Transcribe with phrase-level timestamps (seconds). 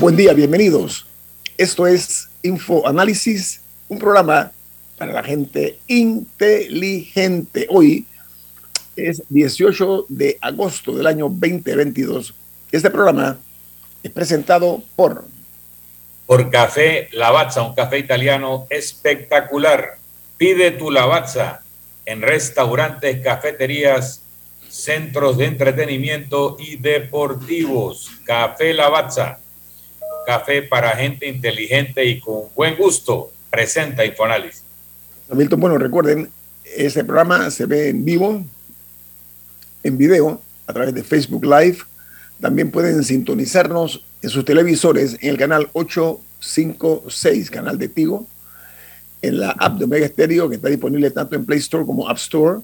[0.00, 1.06] Buen día, bienvenidos.
[1.58, 4.50] Esto es Info Análisis, un programa
[4.96, 7.66] para la gente inteligente.
[7.68, 8.06] Hoy
[8.96, 12.32] es 18 de agosto del año 2022.
[12.72, 13.38] Este programa
[14.02, 15.26] es presentado por...
[16.24, 19.98] Por Café Lavazza, un café italiano espectacular.
[20.38, 21.60] Pide tu Lavazza
[22.06, 24.22] en restaurantes, cafeterías,
[24.66, 28.10] centros de entretenimiento y deportivos.
[28.24, 29.40] Café Lavazza
[30.26, 33.32] café para gente inteligente y con buen gusto.
[33.50, 34.62] Presenta Infoanálisis.
[35.32, 36.30] Milton, bueno, recuerden,
[36.64, 38.44] este programa se ve en vivo,
[39.82, 41.78] en video, a través de Facebook Live.
[42.40, 48.26] También pueden sintonizarnos en sus televisores en el canal 856, canal de Tigo,
[49.22, 52.18] en la app de Omega Stereo, que está disponible tanto en Play Store como App
[52.18, 52.60] Store.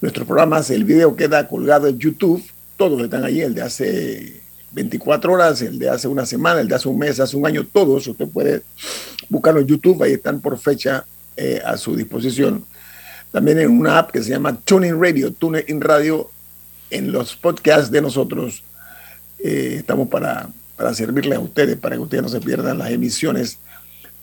[0.00, 2.44] Nuestros programas, el video queda colgado en YouTube.
[2.76, 4.43] Todos están allí, el de hace
[4.74, 7.66] 24 horas, el de hace una semana, el de hace un mes, hace un año,
[7.70, 8.06] todos.
[8.06, 8.62] Usted puede
[9.28, 11.04] buscarlo en YouTube, ahí están por fecha
[11.36, 12.64] eh, a su disposición.
[13.30, 16.30] También en una app que se llama TuneIn Radio, TuneIn Radio,
[16.90, 18.64] en los podcasts de nosotros.
[19.38, 23.58] Eh, estamos para, para servirles a ustedes, para que ustedes no se pierdan las emisiones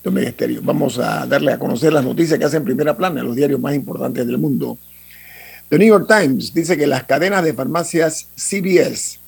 [0.03, 3.59] de Omega Vamos a darle a conocer las noticias que hacen primera plana los diarios
[3.59, 4.77] más importantes del mundo.
[5.69, 9.20] The New York Times dice que las cadenas de farmacias CVS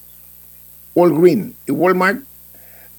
[0.95, 2.21] Walgreens y Walmart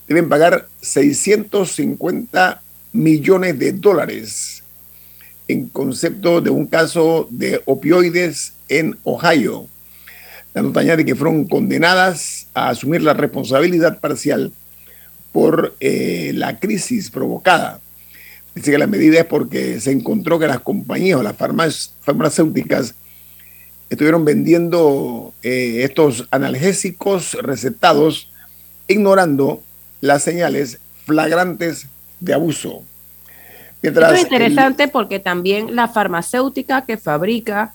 [0.07, 2.63] deben pagar 650
[2.93, 4.63] millones de dólares
[5.49, 9.67] en concepto de un caso de opioides en Ohio.
[10.55, 14.53] La nota añade que fueron condenadas a asumir la responsabilidad parcial
[15.33, 17.81] por eh, la crisis provocada.
[18.55, 22.95] Dice que la medida es porque se encontró que las compañías o las farmacéuticas
[23.95, 28.31] estuvieron vendiendo eh, estos analgésicos recetados
[28.89, 29.63] ignorando
[30.01, 31.87] las señales flagrantes
[32.21, 32.83] de abuso.
[33.83, 37.75] Esto es interesante porque también la farmacéutica que fabrica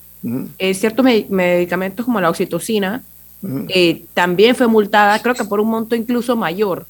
[0.58, 3.04] eh, ciertos medicamentos como la oxitocina
[3.70, 6.86] eh, también fue multada, creo que por un monto incluso mayor.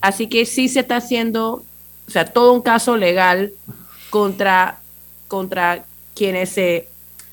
[0.00, 1.64] Así que sí se está haciendo,
[2.06, 3.52] o sea, todo un caso legal
[4.10, 4.80] contra,
[5.26, 6.88] contra quienes se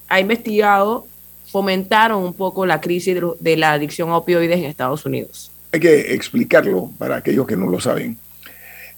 [0.07, 1.07] ha investigado
[1.51, 5.51] fomentaron un poco la crisis de la adicción a opioides en Estados Unidos.
[5.71, 8.17] Hay que explicarlo para aquellos que no lo saben.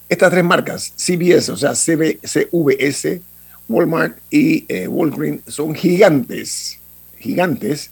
[0.07, 3.21] Estas tres marcas, CBS, o sea, CVS,
[3.67, 6.79] Walmart y eh, Walgreens, son gigantes,
[7.17, 7.91] gigantes,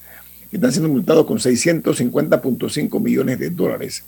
[0.49, 4.03] que están siendo multados con 650.5 millones de dólares.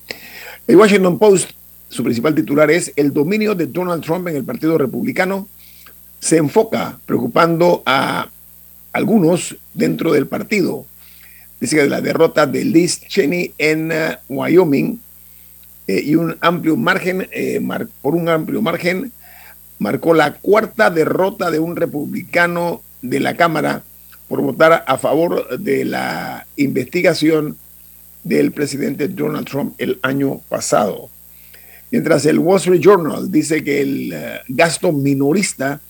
[0.68, 1.52] El Washington Post,
[1.90, 5.47] su principal titular es El dominio de Donald Trump en el Partido Republicano
[6.24, 8.30] se enfoca preocupando a
[8.94, 10.86] algunos dentro del partido.
[11.59, 15.00] Dice que la derrota de Liz Cheney en uh, Wyoming
[15.88, 17.59] eh, y un amplio margen, eh,
[18.02, 19.12] por un amplio margen,
[19.80, 23.84] marcó la cuarta derrota de un republicano de la Cámara
[24.28, 27.58] por votar a favor de la investigación
[28.24, 31.10] del presidente Donald Trump el año pasado.
[31.92, 34.16] Mientras el Wall Street Journal dice que el
[34.48, 35.81] gasto minorista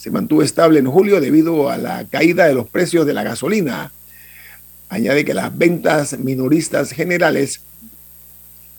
[0.00, 3.92] se mantuvo estable en julio debido a la caída de los precios de la gasolina.
[4.88, 7.60] Añade que las ventas minoristas generales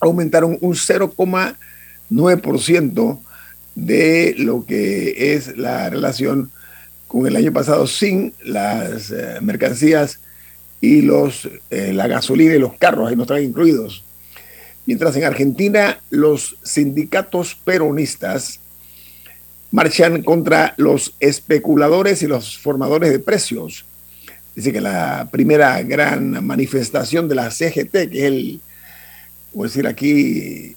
[0.00, 3.20] aumentaron un 0,9%
[3.76, 6.50] de lo que es la relación
[7.06, 10.18] con el año pasado sin las eh, mercancías
[10.80, 14.02] y los, eh, la gasolina y los carros, ahí no están incluidos.
[14.86, 18.58] Mientras en Argentina los sindicatos peronistas
[19.72, 23.84] marchan contra los especuladores y los formadores de precios.
[24.54, 28.60] Dice que la primera gran manifestación de la CGT, que es el,
[29.54, 30.76] voy decir aquí,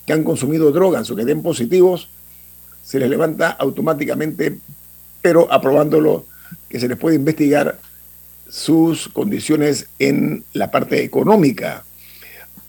[0.06, 2.10] que han consumido drogas o que den positivos,
[2.84, 4.58] se les levanta automáticamente,
[5.22, 6.26] pero aprobándolo
[6.68, 7.80] que se les puede investigar
[8.50, 11.86] sus condiciones en la parte económica.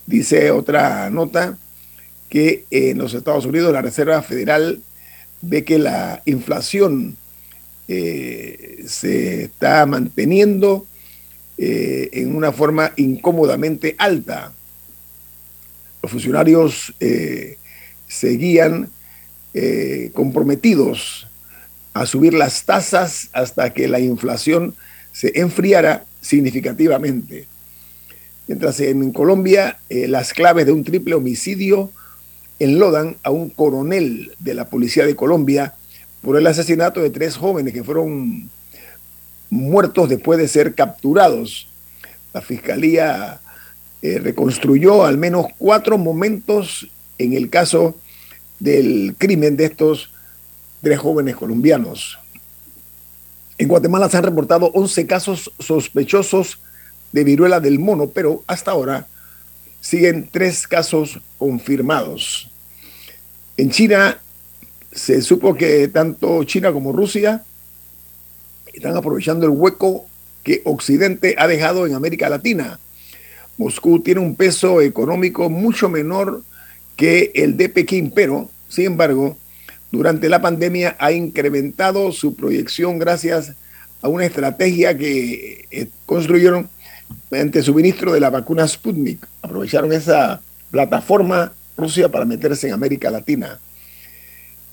[0.05, 1.57] Dice otra nota
[2.29, 4.81] que en los Estados Unidos la Reserva Federal
[5.41, 7.17] ve que la inflación
[7.87, 10.85] eh, se está manteniendo
[11.57, 14.53] eh, en una forma incómodamente alta.
[16.01, 17.57] Los funcionarios eh,
[18.07, 18.89] seguían
[20.13, 21.27] comprometidos
[21.93, 24.73] a subir las tasas hasta que la inflación
[25.11, 27.45] se enfriara significativamente.
[28.47, 31.91] Mientras en Colombia eh, las claves de un triple homicidio
[32.59, 35.75] enlodan a un coronel de la Policía de Colombia
[36.21, 38.49] por el asesinato de tres jóvenes que fueron
[39.53, 41.67] muertos después de ser capturados.
[42.33, 43.39] La Fiscalía
[44.01, 47.95] eh, reconstruyó al menos cuatro momentos en el caso
[48.59, 50.09] del crimen de estos
[50.81, 52.17] tres jóvenes colombianos.
[53.57, 56.59] En Guatemala se han reportado 11 casos sospechosos
[57.11, 59.07] de viruela del mono, pero hasta ahora
[59.79, 62.49] siguen tres casos confirmados.
[63.55, 64.19] En China
[64.91, 67.43] se supo que tanto China como Rusia
[68.73, 70.05] están aprovechando el hueco
[70.43, 72.79] que Occidente ha dejado en América Latina.
[73.57, 76.43] Moscú tiene un peso económico mucho menor
[76.95, 79.37] que el de Pekín, pero, sin embargo,
[79.91, 83.53] durante la pandemia ha incrementado su proyección gracias
[84.01, 86.69] a una estrategia que eh, construyeron
[87.29, 89.25] mediante suministro de la vacuna Sputnik.
[89.41, 90.41] Aprovecharon esa
[90.71, 93.59] plataforma Rusia para meterse en América Latina.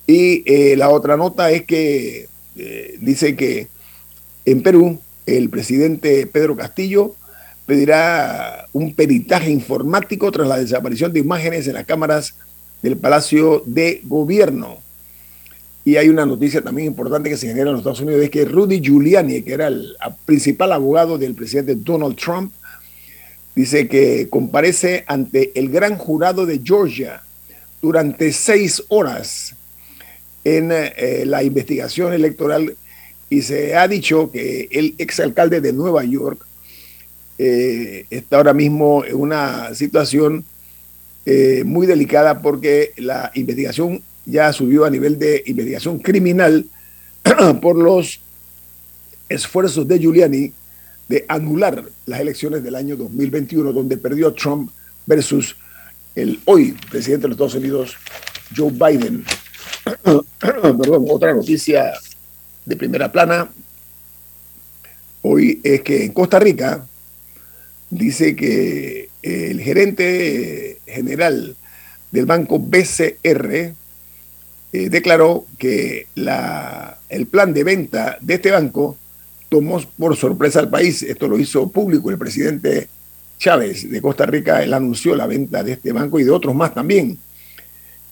[0.06, 3.68] Y eh, la otra nota es que eh, dice que
[4.52, 7.14] en Perú el presidente Pedro Castillo
[7.66, 12.34] pedirá un peritaje informático tras la desaparición de imágenes en las cámaras
[12.82, 14.78] del Palacio de Gobierno.
[15.84, 18.44] Y hay una noticia también importante que se genera en los Estados Unidos, es que
[18.44, 22.52] Rudy Giuliani, que era el principal abogado del presidente Donald Trump,
[23.54, 27.22] dice que comparece ante el gran jurado de Georgia
[27.80, 29.54] durante seis horas
[30.44, 32.76] en eh, la investigación electoral
[33.30, 36.44] y se ha dicho que el exalcalde de Nueva York
[37.38, 40.44] eh, está ahora mismo en una situación
[41.24, 46.66] eh, muy delicada porque la investigación ya subió a nivel de investigación criminal
[47.62, 48.20] por los
[49.28, 50.52] esfuerzos de Giuliani
[51.08, 54.70] de anular las elecciones del año 2021, donde perdió Trump
[55.06, 55.56] versus
[56.14, 57.96] el hoy presidente de los Estados Unidos,
[58.56, 59.24] Joe Biden.
[60.38, 61.92] Perdón, otra noticia
[62.64, 63.50] de primera plana
[65.22, 66.86] hoy es que en Costa Rica
[67.90, 71.56] dice que el gerente general
[72.10, 73.74] del banco BCR,
[74.72, 78.96] eh, declaró que la, el plan de venta de este banco
[79.48, 81.02] tomó por sorpresa al país.
[81.02, 82.88] Esto lo hizo público el presidente
[83.38, 84.62] Chávez de Costa Rica.
[84.62, 87.18] Él anunció la venta de este banco y de otros más también.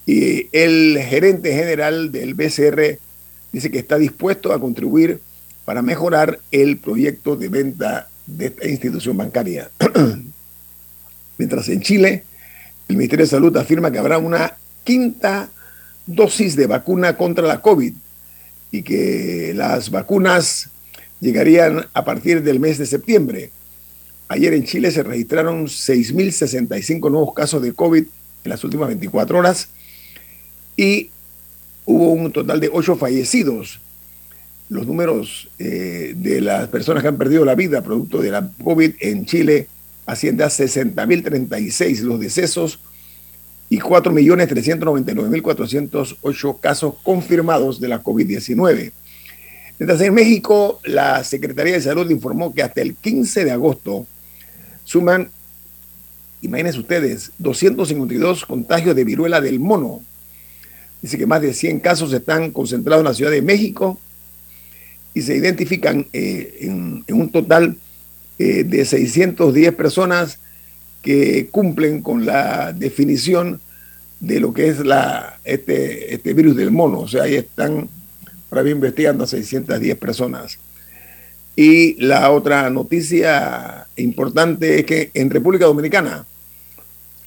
[0.05, 2.99] Y el gerente general del BCR
[3.51, 5.19] dice que está dispuesto a contribuir
[5.65, 9.69] para mejorar el proyecto de venta de esta institución bancaria.
[11.37, 12.23] Mientras en Chile,
[12.87, 15.49] el Ministerio de Salud afirma que habrá una quinta
[16.05, 17.93] dosis de vacuna contra la COVID
[18.71, 20.69] y que las vacunas
[21.19, 23.51] llegarían a partir del mes de septiembre.
[24.27, 28.03] Ayer en Chile se registraron 6.065 nuevos casos de COVID
[28.43, 29.69] en las últimas 24 horas
[30.77, 31.11] y
[31.89, 33.79] hubo un total de ocho fallecidos.
[34.69, 38.91] Los números eh, de las personas que han perdido la vida producto de la COVID
[38.99, 39.67] en Chile
[40.05, 42.79] asciende a 60.036 los decesos
[43.69, 48.91] y 4.399.408 casos confirmados de la COVID-19.
[49.79, 54.05] Mientras en México, la Secretaría de Salud informó que hasta el 15 de agosto
[54.83, 55.31] suman,
[56.41, 60.03] imagínense ustedes, 252 contagios de viruela del mono.
[61.01, 63.99] Dice que más de 100 casos están concentrados en la Ciudad de México
[65.13, 67.77] y se identifican eh, en, un total
[68.37, 70.39] eh, de 610 personas
[71.01, 73.61] que cumplen con la definición
[74.19, 74.77] de lo que es
[75.45, 76.99] este, este virus del mono.
[76.99, 77.87] O sea, ahí están
[78.51, 80.59] ahora investigando a 610 personas.
[81.55, 86.25] Y la otra noticia importante es que en República Dominicana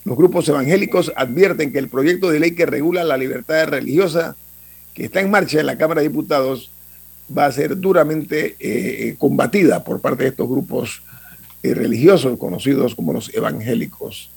[0.04, 4.36] los grupos evangélicos advierten que el proyecto de ley que regula la libertad religiosa
[4.94, 6.70] que está en marcha en la Cámara de Diputados
[7.36, 11.02] va a ser duramente eh, combatida por parte de estos grupos
[11.62, 14.30] eh, religiosos conocidos como los evangélicos.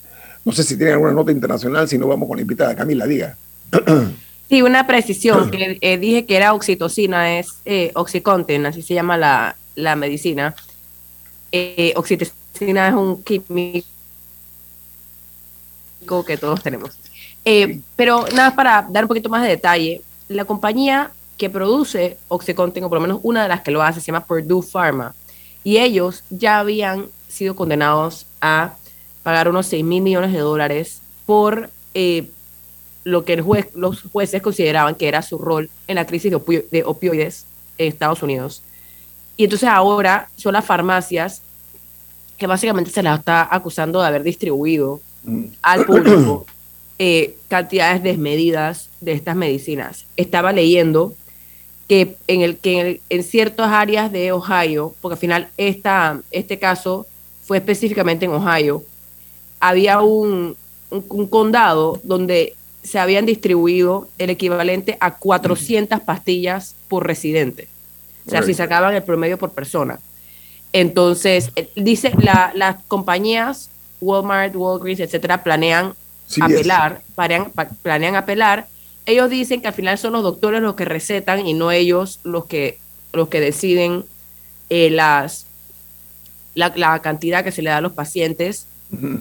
[0.45, 2.75] No sé si tienen alguna nota internacional, si no vamos con la invitada.
[2.75, 3.38] Camila, diga.
[4.48, 9.17] Sí, una precisión, que eh, dije que era oxitocina, es eh, oxycontin, así se llama
[9.17, 10.55] la, medicina.
[11.51, 13.88] Eh, oxitocina es un químico
[16.05, 16.91] que todos tenemos.
[17.43, 22.83] Eh, pero nada, para dar un poquito más de detalle, la compañía que produce Oxycontin,
[22.83, 25.13] o por lo menos una de las que lo hace, se llama Purdue Pharma,
[25.63, 28.75] y ellos ya habían sido condenados a
[29.24, 32.29] pagar unos 6 mil millones de dólares por eh,
[33.03, 33.38] lo que
[33.75, 37.45] los jueces consideraban que era su rol en la crisis de, opioides
[37.77, 38.63] en Estados Unidos.
[39.38, 41.41] Y entonces ahora son las farmacias
[42.38, 45.01] que básicamente se las está acusando de haber distribuido.
[45.62, 46.46] Al público
[46.98, 50.05] eh, cantidades desmedidas de estas medicinas.
[50.15, 51.13] Estaba leyendo
[51.88, 57.05] que en, el, que en, ciertas áreas de Ohio, porque al final esta, este caso
[57.44, 58.84] fue específicamente en Ohio,
[59.60, 60.55] había un,
[61.29, 67.67] condado donde se habían distribuido el equivalente a 400 pastillas por residente.
[68.25, 70.00] O sea, si sacaban el promedio por persona.
[70.72, 72.12] Entonces, eh, dice,
[72.53, 73.70] las compañías,
[74.05, 75.93] Walmart, Walgreens, etcétera, planean
[76.41, 78.67] apelar, planean, planean, apelar.
[79.05, 82.45] Ellos dicen que al final son los doctores los que recetan y no ellos los
[82.45, 82.79] que,
[83.13, 84.05] los que deciden
[84.69, 85.45] eh, las,
[86.55, 88.67] la, la, cantidad que se le da a los pacientes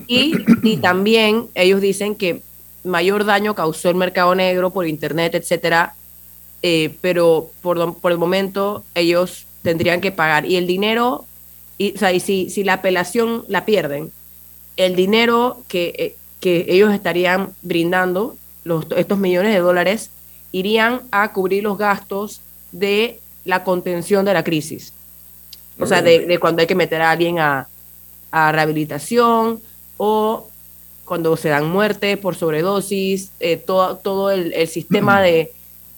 [0.07, 2.43] y, también ellos dicen que
[2.85, 5.95] mayor daño causó el mercado negro por internet, etcétera,
[6.63, 10.47] eh, pero por, por, el momento ellos tendrían que pagar.
[10.47, 11.25] Y el dinero,
[11.79, 14.13] y, o sea, y si, si la apelación la pierden,
[14.77, 20.11] el dinero que, eh, que ellos estarían brindando, los, estos millones de dólares,
[20.53, 22.41] irían a cubrir los gastos
[22.73, 24.93] de la contención de la crisis.
[25.79, 27.67] O sea, de, de cuando hay que meter a alguien a,
[28.31, 29.61] a rehabilitación
[29.97, 30.49] o
[31.05, 35.53] cuando se dan muertes por sobredosis, eh, todo, todo el, sistema de,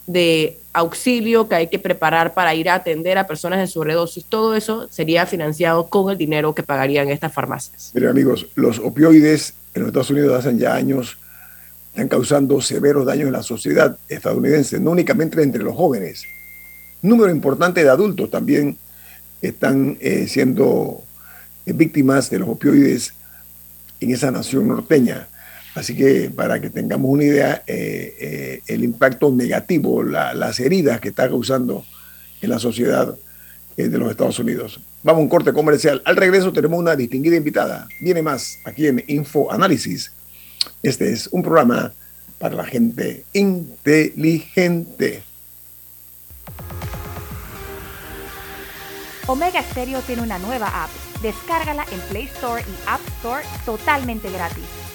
[0.06, 4.54] de, auxilio que hay que preparar para ir a atender a personas en sobredosis, todo
[4.54, 7.92] eso sería financiado con el dinero que pagarían estas farmacias.
[7.94, 11.16] Mire amigos, los opioides en los Estados Unidos hace ya años
[11.88, 16.24] están causando severos daños en la sociedad estadounidense, no únicamente entre los jóvenes.
[17.00, 18.76] Número importante de adultos también
[19.40, 21.02] están eh, siendo
[21.64, 23.14] víctimas de los opioides
[24.00, 25.26] en esa nación norteña.
[25.76, 31.10] Así que para que tengamos una idea, eh, eh, el impacto negativo, las heridas que
[31.10, 31.84] está causando
[32.40, 33.14] en la sociedad
[33.76, 34.80] de los Estados Unidos.
[35.02, 36.00] Vamos a un corte comercial.
[36.06, 37.86] Al regreso tenemos una distinguida invitada.
[38.00, 40.12] Viene más aquí en Info Análisis.
[40.82, 41.92] Este es un programa
[42.38, 45.22] para la gente inteligente.
[49.26, 50.90] Omega Stereo tiene una nueva app.
[51.20, 54.85] Descárgala en Play Store y App Store totalmente gratis.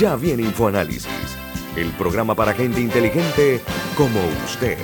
[0.00, 1.06] Ya viene InfoAnálisis,
[1.76, 3.60] el programa para gente inteligente
[3.98, 4.78] como usted.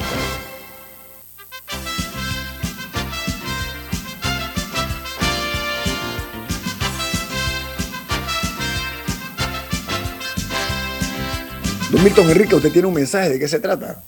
[11.90, 14.02] Don Milton Enrique, usted tiene un mensaje, ¿de qué se trata?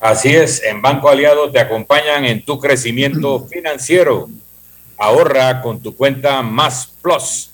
[0.00, 4.28] Así es, en Banco Aliado te acompañan en tu crecimiento financiero.
[4.98, 7.53] Ahorra con tu cuenta Más Plus,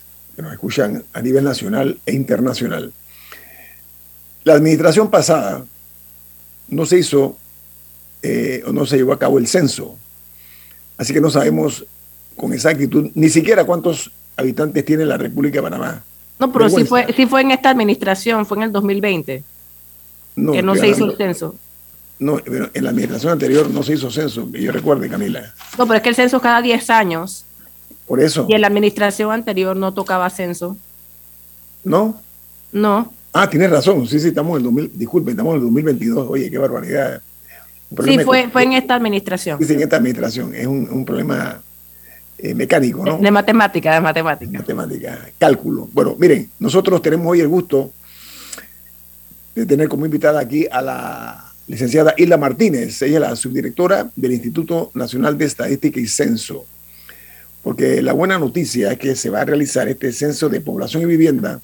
[0.41, 2.91] que nos escuchan a nivel nacional e internacional.
[4.43, 5.63] La administración pasada
[6.67, 7.37] no se hizo
[8.23, 9.95] eh, o no se llevó a cabo el censo.
[10.97, 11.85] Así que no sabemos
[12.35, 16.03] con exactitud ni siquiera cuántos habitantes tiene la República de Panamá.
[16.39, 19.43] No, pero sí fue, sí fue en esta administración, fue en el 2020.
[20.37, 21.55] No, que no se hizo el censo.
[22.17, 25.53] No, pero en la administración anterior no se hizo censo, que yo recuerde, Camila.
[25.77, 27.45] No, pero es que el censo cada 10 años.
[28.07, 28.45] Por eso.
[28.49, 30.77] Y en la administración anterior no tocaba censo.
[31.83, 32.19] ¿No?
[32.71, 33.11] No.
[33.33, 34.07] Ah, tienes razón.
[34.07, 36.27] Sí, sí, estamos en el 2000, disculpe, estamos en el 2022.
[36.29, 37.21] Oye, qué barbaridad.
[38.03, 39.59] Sí, fue, fue en esta administración.
[39.63, 40.55] Sí, en esta administración.
[40.55, 41.61] Es un, problema
[42.37, 43.17] eh, mecánico, ¿no?
[43.17, 44.59] De matemática, de matemática.
[44.59, 45.89] Matemática, cálculo.
[45.91, 47.91] Bueno, miren, nosotros tenemos hoy el gusto
[49.55, 53.01] de tener como invitada aquí a la licenciada Hilda Martínez.
[53.01, 56.65] Ella es la subdirectora del Instituto Nacional de Estadística y Censo.
[57.63, 61.05] Porque la buena noticia es que se va a realizar este censo de población y
[61.05, 61.61] vivienda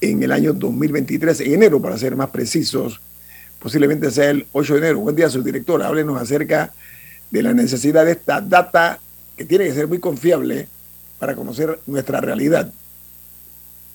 [0.00, 3.00] en el año 2023, en enero para ser más precisos,
[3.60, 5.00] posiblemente sea el 8 de enero.
[5.00, 5.86] Buen día, subdirectora.
[5.86, 6.72] Háblenos acerca
[7.30, 8.98] de la necesidad de esta data
[9.36, 10.66] que tiene que ser muy confiable
[11.18, 12.72] para conocer nuestra realidad.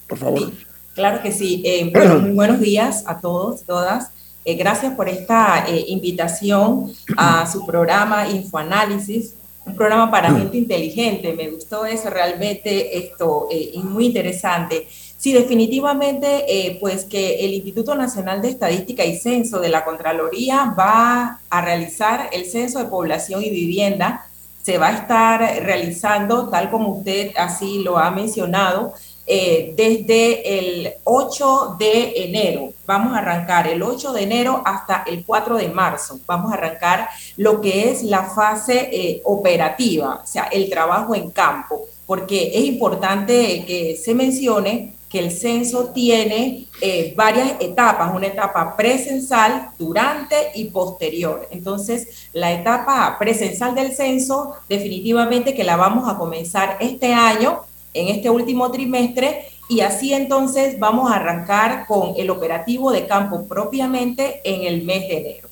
[0.08, 0.52] Por favor.
[0.96, 1.62] Claro que sí.
[1.66, 4.12] Eh, bueno, muy buenos días a todos, todas.
[4.46, 9.34] Eh, gracias por esta eh, invitación a su programa Infoanálisis,
[9.68, 11.34] un programa para gente inteligente.
[11.34, 14.88] Me gustó eso realmente, esto es muy interesante.
[15.18, 21.42] Sí, definitivamente, pues que el Instituto Nacional de Estadística y Censo de la Contraloría va
[21.50, 24.26] a realizar el censo de población y vivienda.
[24.62, 28.94] Se va a estar realizando, tal como usted así lo ha mencionado,
[29.30, 32.72] eh, desde el 8 de enero.
[32.86, 36.22] Vamos a arrancar el 8 de enero hasta el 4 de marzo.
[36.26, 41.32] Vamos a arrancar lo que es la fase eh, operativa, o sea, el trabajo en
[41.32, 48.28] campo, porque es importante que se mencione que el censo tiene eh, varias etapas, una
[48.28, 51.48] etapa presencial, durante y posterior.
[51.52, 57.67] Entonces, la etapa presencial del censo definitivamente que la vamos a comenzar este año
[57.98, 63.46] en este último trimestre y así entonces vamos a arrancar con el operativo de campo
[63.48, 65.50] propiamente en el mes de enero.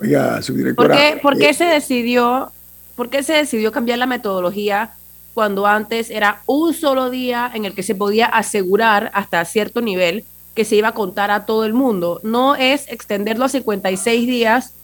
[0.00, 0.96] Oiga, subdirectora.
[1.20, 2.52] ¿Por qué, eh, se decidió,
[2.94, 4.92] por qué se decidió cambiar la metodología
[5.34, 10.24] cuando antes era un solo día en el que se podía asegurar hasta cierto nivel
[10.54, 12.20] que se iba a contar a todo el mundo?
[12.22, 14.74] No es extenderlo a 56 días,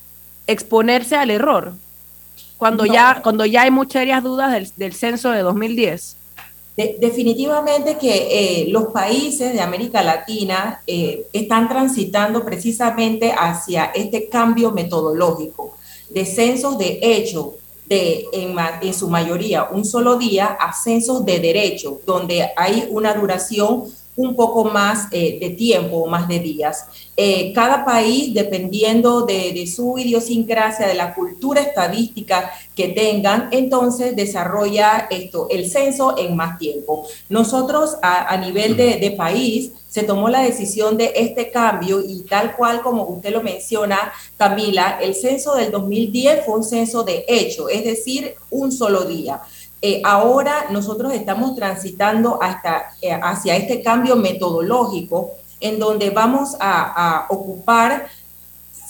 [0.49, 1.75] exponerse al error,
[2.57, 6.17] cuando, ya, cuando ya hay muchas dudas del, del censo de 2010
[6.77, 14.73] definitivamente que eh, los países de América Latina eh, están transitando precisamente hacia este cambio
[14.73, 15.77] metodológico.
[16.11, 17.55] De censos de hecho,
[17.87, 23.15] de en, en, su mayoría un solo día, a censos de derecho, donde hay una
[23.15, 23.85] duración
[24.17, 26.87] un poco más eh, de tiempo más de días.
[27.17, 35.07] Eh, cada país, dependiendo de, su idiosincrasia, de la cultura estadística que tengan, entonces desarrolla
[35.11, 37.07] esto, el censo en más tiempo.
[37.29, 42.83] Nosotros a, nivel de, país se tomó la decisión de este cambio y tal cual
[42.83, 47.85] como usted lo menciona, Camila, el censo del 2010 fue un censo de hecho, es
[47.85, 49.41] decir, un solo día.
[49.87, 57.27] Eh, ahora nosotros estamos transitando hasta, eh, hacia este cambio metodológico en donde vamos a,
[57.29, 58.07] ocupar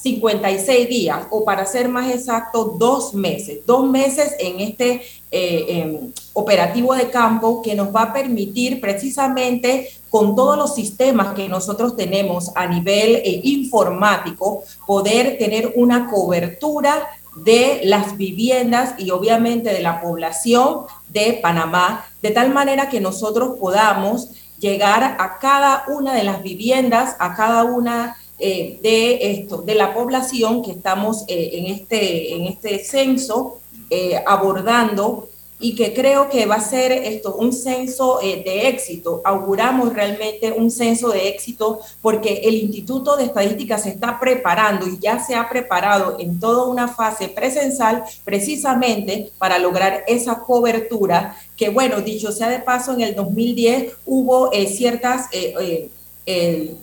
[0.03, 5.03] 56 días o para ser más exacto, dos meses, dos meses en este,
[5.33, 11.49] eh, operativo de campo que nos va a permitir precisamente con todos los sistemas que
[11.49, 17.05] nosotros tenemos a nivel informático, poder tener una cobertura
[17.37, 23.59] de las viviendas y obviamente de la población de Panamá, de tal manera que nosotros
[23.59, 29.75] podamos llegar a cada una de las viviendas, a cada una eh, de esto, de
[29.75, 35.29] la población que estamos eh, en, este, en este censo eh, abordando
[35.65, 39.23] y que creo que va a ser esto un censo de éxito.
[39.25, 44.99] Auguramos realmente un censo de éxito porque el Instituto de Estadística se está preparando y
[44.99, 51.71] ya se ha preparado en toda una fase presencial precisamente para lograr esa cobertura que,
[51.71, 55.31] bueno, dicho sea de paso, en el 2010 hubo ciertas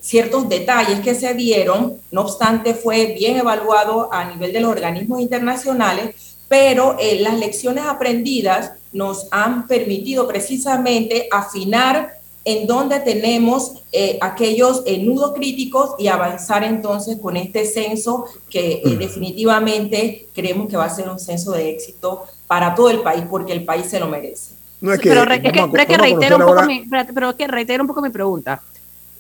[0.02, 5.22] ciertos detalles que se dieron, no obstante fue bien evaluado a nivel de los organismos
[5.22, 6.16] internacionales,
[6.52, 14.84] pero eh, las lecciones aprendidas nos han permitido precisamente afinar en donde tenemos eh, aquellos
[14.86, 20.90] eh, nudos críticos y avanzar entonces con este censo que definitivamente creemos que va a
[20.90, 24.56] ser un censo de éxito para todo el país porque el país se lo merece.
[24.82, 25.40] No es que, pero, es
[25.88, 26.84] que, reitero un poco mi,
[27.16, 28.62] pero que reitero un poco mi pregunta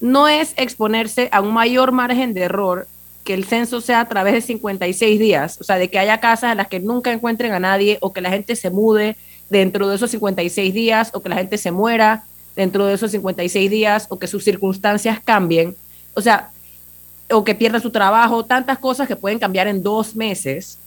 [0.01, 2.87] no es exponerse a un mayor margen de error
[3.23, 6.51] que el censo sea a través de 56 días, o sea, de que haya casas
[6.51, 9.15] en las que nunca encuentren a nadie o que la gente se mude
[9.49, 12.23] dentro de esos 56 días o que la gente se muera
[12.55, 15.75] dentro de esos 56 días o que sus circunstancias cambien,
[16.13, 16.51] o sea,
[17.29, 20.77] o que pierda su trabajo, tantas cosas que pueden cambiar en dos meses,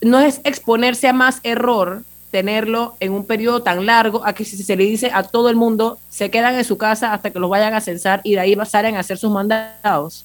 [0.00, 4.62] no es exponerse a más error tenerlo en un periodo tan largo a que si
[4.62, 7.48] se le dice a todo el mundo se quedan en su casa hasta que los
[7.48, 10.24] vayan a censar y de ahí salen a hacer sus mandados?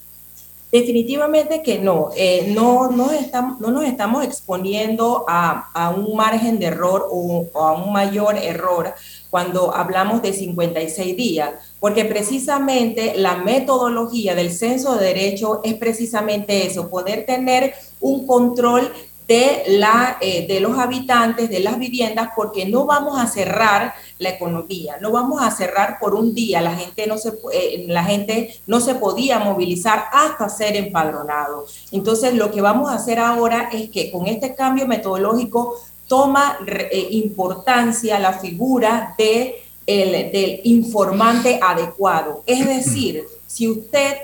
[0.73, 6.65] Definitivamente que no, eh, no, estamos, no nos estamos exponiendo a, a un margen de
[6.65, 8.95] error o, o, a un mayor error
[9.29, 16.65] cuando hablamos de 56 días, porque precisamente la metodología del censo de derecho es precisamente
[16.65, 18.91] eso, poder tener un control
[19.27, 24.29] de, la, eh, de los habitantes de las viviendas porque no vamos a cerrar la
[24.29, 28.55] economía, no vamos a cerrar por un día, la gente no se, eh, la gente
[28.65, 31.65] no se podía movilizar hasta ser empadronado.
[31.91, 35.75] Entonces lo que vamos a hacer ahora es que con este cambio metodológico
[36.07, 42.43] toma eh, importancia la figura de el, del informante adecuado.
[42.45, 44.15] Es decir, si usted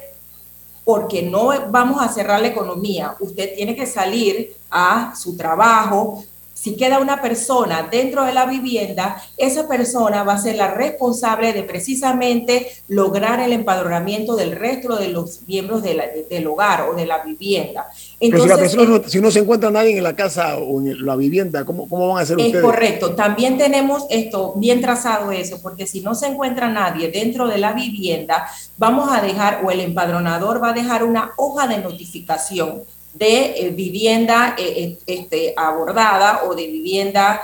[0.90, 3.16] porque no vamos a cerrar la economía.
[3.20, 6.24] Usted tiene que salir a su trabajo,
[6.60, 11.54] si queda una persona dentro de la vivienda, esa persona va a ser la responsable
[11.54, 17.24] de precisamente lograr el empadronamiento del resto de los miembros del hogar o de la
[17.24, 17.88] vivienda.
[18.20, 18.76] Entonces,
[19.08, 22.18] si, no, se encuentra nadie en la casa o en la vivienda, ¿cómo, cómo van
[22.18, 22.56] a hacer ustedes?
[22.56, 23.16] Es correcto.
[23.16, 27.72] También tenemos esto bien trazado eso, porque si no se encuentra nadie dentro de la
[27.72, 33.66] vivienda, vamos a dejar o el empadronador va a dejar una hoja de notificación de
[33.66, 37.42] eh, vivienda eh, eh, este, abordada o de vivienda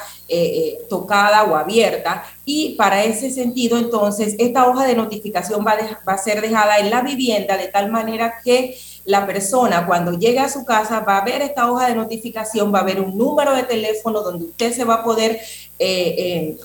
[0.89, 2.23] tocada o abierta.
[2.45, 6.89] Y para ese sentido, entonces, esta hoja de notificación va, va a ser dejada en
[6.89, 8.75] la vivienda de tal manera que
[9.05, 12.79] la persona cuando llegue a su casa va a ver esta hoja de notificación, va
[12.79, 15.39] a ver un número de teléfono donde usted se va a poder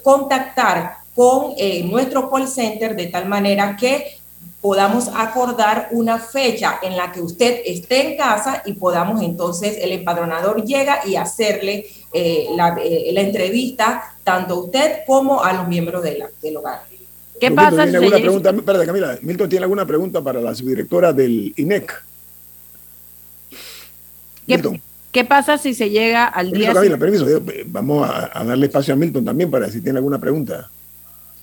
[0.02, 1.54] contactar con
[1.90, 4.19] nuestro call center de tal manera que
[4.60, 9.92] podamos acordar una fecha en la que usted esté en casa y podamos entonces, el
[9.92, 12.46] empadronador llega y hacerle eh,
[12.82, 16.82] eh, la, entrevista tanto a usted como a los miembros de la, del hogar.
[17.40, 17.84] ¿Qué pasa?
[17.84, 18.50] ¿tiene alguna pregunta?
[18.50, 22.04] Espérate, Camila, Milton tiene alguna pregunta para la subdirectora del INEC.
[24.46, 26.74] ¿Qué, ¿Qué pasa si se llega al día?
[26.74, 27.24] Camila, permiso,
[27.66, 30.68] vamos a darle espacio a Milton también para si tiene alguna pregunta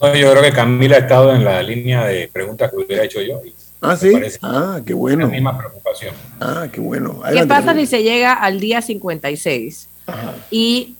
[0.01, 3.41] yo creo que Camila ha estado en la línea de preguntas que hubiera hecho yo.
[3.81, 4.11] ah, sí.
[4.41, 5.25] Ah, qué bueno.
[5.25, 6.13] La misma preocupación.
[6.39, 7.21] Ah, qué bueno.
[7.31, 9.87] ¿Qué pasa si se llega al día 56
[10.51, 10.95] y,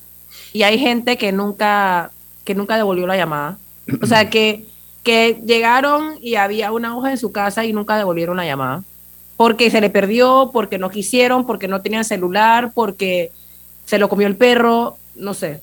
[0.54, 2.12] y hay gente que nunca,
[2.44, 3.58] que nunca devolvió la llamada?
[4.02, 4.66] O sea, que,
[5.04, 8.84] que llegaron y había una hoja en su casa y nunca devolvieron la llamada.
[9.38, 13.32] Porque se le perdió, porque no quisieron, porque no tenían celular, porque
[13.86, 15.62] se lo comió el perro, no sé.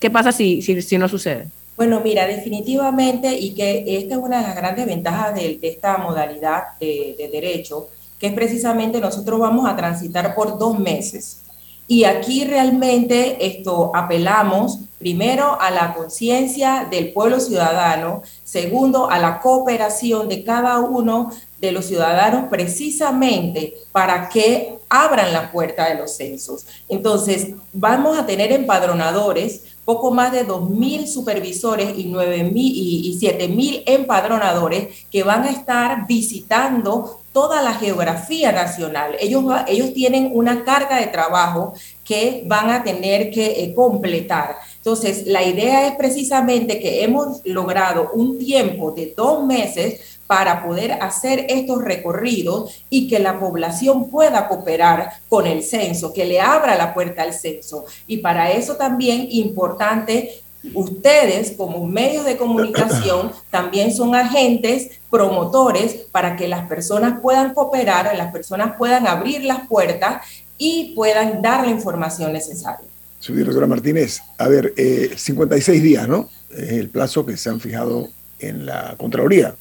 [0.00, 1.48] ¿Qué pasa si, si, si no sucede?
[1.76, 6.78] Bueno, mira, definitivamente, y que esta es una de las grandes ventajas de, esta modalidad
[6.78, 11.40] de, derecho, que es precisamente nosotros vamos a transitar por dos meses.
[11.88, 19.40] Y aquí realmente esto apelamos primero a la conciencia del pueblo ciudadano, segundo a la
[19.40, 26.16] cooperación de cada uno de los ciudadanos precisamente para que abran la puerta de los
[26.16, 26.66] censos.
[26.88, 33.82] Entonces, vamos a tener empadronadores poco más de 2.000 supervisores y, 9, y, y 7.000
[33.86, 39.16] empadronadores que van a estar visitando toda la geografía nacional.
[39.18, 44.56] Ellos, ellos tienen una carga de trabajo que van a tener que eh, completar.
[44.76, 50.92] Entonces, la idea es precisamente que hemos logrado un tiempo de dos meses para poder
[50.92, 56.76] hacer estos recorridos y que la población pueda cooperar con el censo, que le abra
[56.76, 57.84] la puerta al censo.
[58.06, 60.40] Y para eso también importante
[60.72, 68.16] ustedes como medios de comunicación también son agentes promotores para que las personas puedan cooperar,
[68.16, 70.22] las personas puedan abrir las puertas
[70.56, 72.86] y puedan dar la información necesaria.
[73.26, 74.74] Doctora Martínez, a ver,
[75.16, 76.28] 56 eh, días, ¿no?
[76.50, 78.08] Es el plazo que se han fijado
[78.38, 79.54] en la Contraloría.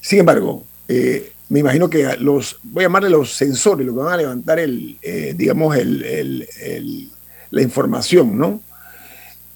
[0.00, 4.14] Sin embargo, eh, me imagino que los, voy a llamarle los sensores, lo que van
[4.14, 6.48] a levantar el, eh, digamos, el,
[7.50, 8.60] la información, ¿no?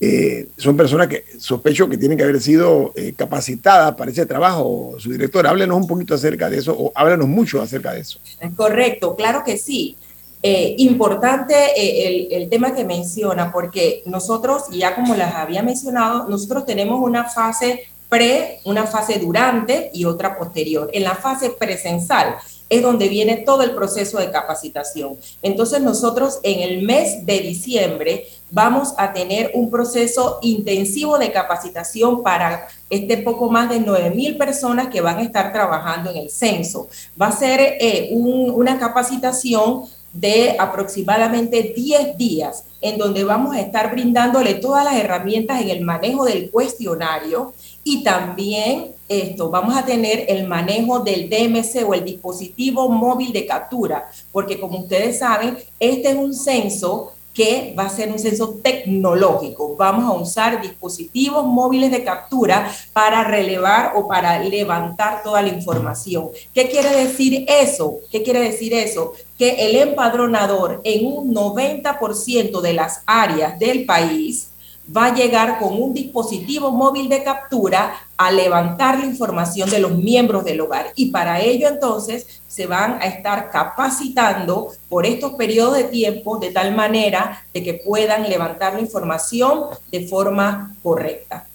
[0.01, 4.97] Eh, son personas que sospecho que tienen que haber sido capacitadas para ese trabajo.
[4.99, 8.19] Su director, háblenos un poquito acerca de eso o háblenos mucho acerca de eso.
[8.55, 9.97] Correcto, claro que sí.
[10.43, 17.01] importante el, el, tema que menciona, porque nosotros, ya como les había mencionado, nosotros tenemos
[17.01, 20.91] una fase pre, una fase durante y otra posterior.
[20.93, 22.37] En la fase presensal
[22.69, 25.17] es donde viene todo el proceso de capacitación.
[25.43, 32.23] Entonces nosotros en el mes de diciembre vamos a tener un proceso intensivo de capacitación
[32.23, 36.31] para este poco más de 9 mil personas que van a estar trabajando en el
[36.31, 36.89] censo.
[37.21, 43.91] Va a ser eh, una capacitación de aproximadamente 10 días, en donde vamos a estar
[43.91, 47.53] brindándole todas las herramientas en el manejo del cuestionario
[47.85, 53.47] y también esto, vamos a tener el manejo del DMC o el dispositivo móvil de
[53.47, 58.61] captura, porque como ustedes saben, este es un censo que va a ser un censo
[58.63, 59.75] tecnológico.
[59.77, 66.31] Vamos a usar dispositivos móviles de captura para relevar o para levantar toda la información.
[66.55, 67.99] ¿Qué quiere decir eso?
[68.11, 69.15] ¿Qué quiere decir eso?
[69.37, 74.51] Que el empadronador en un 90% de las áreas del país
[74.95, 79.97] va a llegar con un dispositivo móvil de captura a levantar la información de los
[79.97, 80.93] miembros del hogar.
[80.95, 86.51] Y para ello entonces se van a estar capacitando por estos periodos de tiempo de
[86.51, 91.47] tal manera de que puedan levantar la información de forma correcta.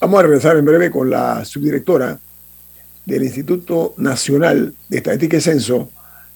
[0.00, 2.18] Vamos a regresar en breve con la subdirectora
[3.04, 5.90] del Instituto Nacional de Estadística y Censo,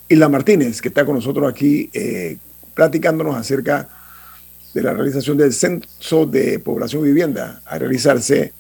[0.09, 2.37] Isla Martínez, que está con nosotros aquí eh,
[2.75, 4.02] platicándonos acerca de
[4.80, 8.52] la realización del Censo de Población y Vivienda a realizarse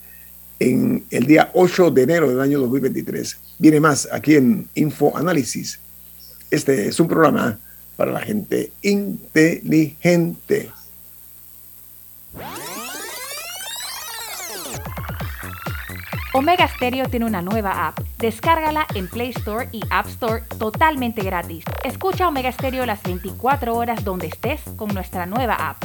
[0.58, 3.38] en el día 8 de enero del año 2023.
[3.58, 5.80] Viene más aquí en Info Análisis.
[6.50, 7.58] Este es un programa
[7.96, 10.70] para la gente inteligente.
[16.34, 18.00] Omega Stereo tiene una nueva app.
[18.18, 21.62] Descárgala en Play Store y App Store totalmente gratis.
[21.84, 25.84] Escucha Omega Stereo las 24 horas donde estés con nuestra nueva app.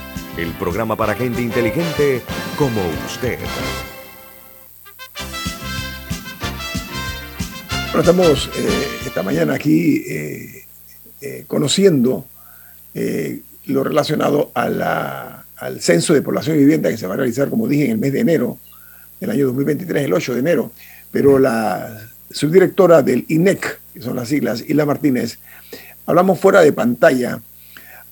[0.37, 2.21] el programa para gente inteligente
[2.57, 3.37] como usted.
[7.87, 10.65] Bueno, estamos eh, esta mañana aquí eh,
[11.21, 12.25] eh, conociendo
[13.65, 17.49] lo relacionado a la, al censo de población y vivienda que se va a realizar,
[17.49, 18.57] como dije, en el mes de enero
[19.19, 20.71] del año 2023, el 8 de enero.
[21.11, 25.39] Pero la subdirectora del INEC, que son las siglas, Isla Martínez,
[26.05, 27.39] hablamos fuera de pantalla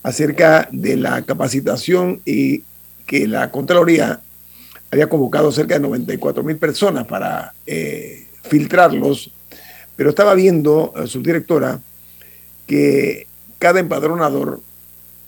[0.04, 2.64] acerca de la capacitación y
[3.06, 4.22] que la Contraloría
[4.92, 9.32] había convocado cerca de 94 mil personas para eh, filtrarlos,
[9.96, 11.80] pero estaba viendo, eh, su directora,
[12.66, 14.62] que cada empadronador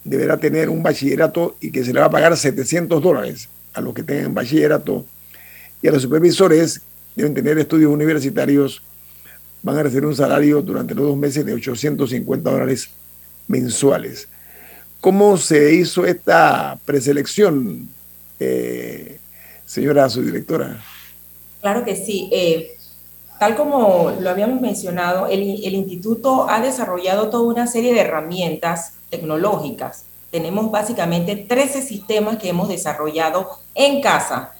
[0.04, 3.94] deberá tener un bachillerato y que se le va a pagar 700 dólares a los
[3.94, 5.04] que tengan bachillerato
[5.80, 6.80] y a los supervisores
[7.14, 8.82] deben tener estudios universitarios,
[9.62, 12.88] van a recibir un salario durante los dos meses de 850 dólares
[13.48, 14.28] mensuales.
[15.02, 17.88] ¿Cómo se hizo esta preselección,
[18.38, 19.18] eh,
[19.66, 20.80] señora subdirectora?
[21.60, 22.28] Claro que sí.
[22.30, 22.76] Eh,
[23.40, 30.04] tal como lo habíamos mencionado, el, instituto ha desarrollado toda una serie de herramientas tecnológicas.
[30.30, 34.52] Tenemos básicamente 13 sistemas que hemos desarrollado en casa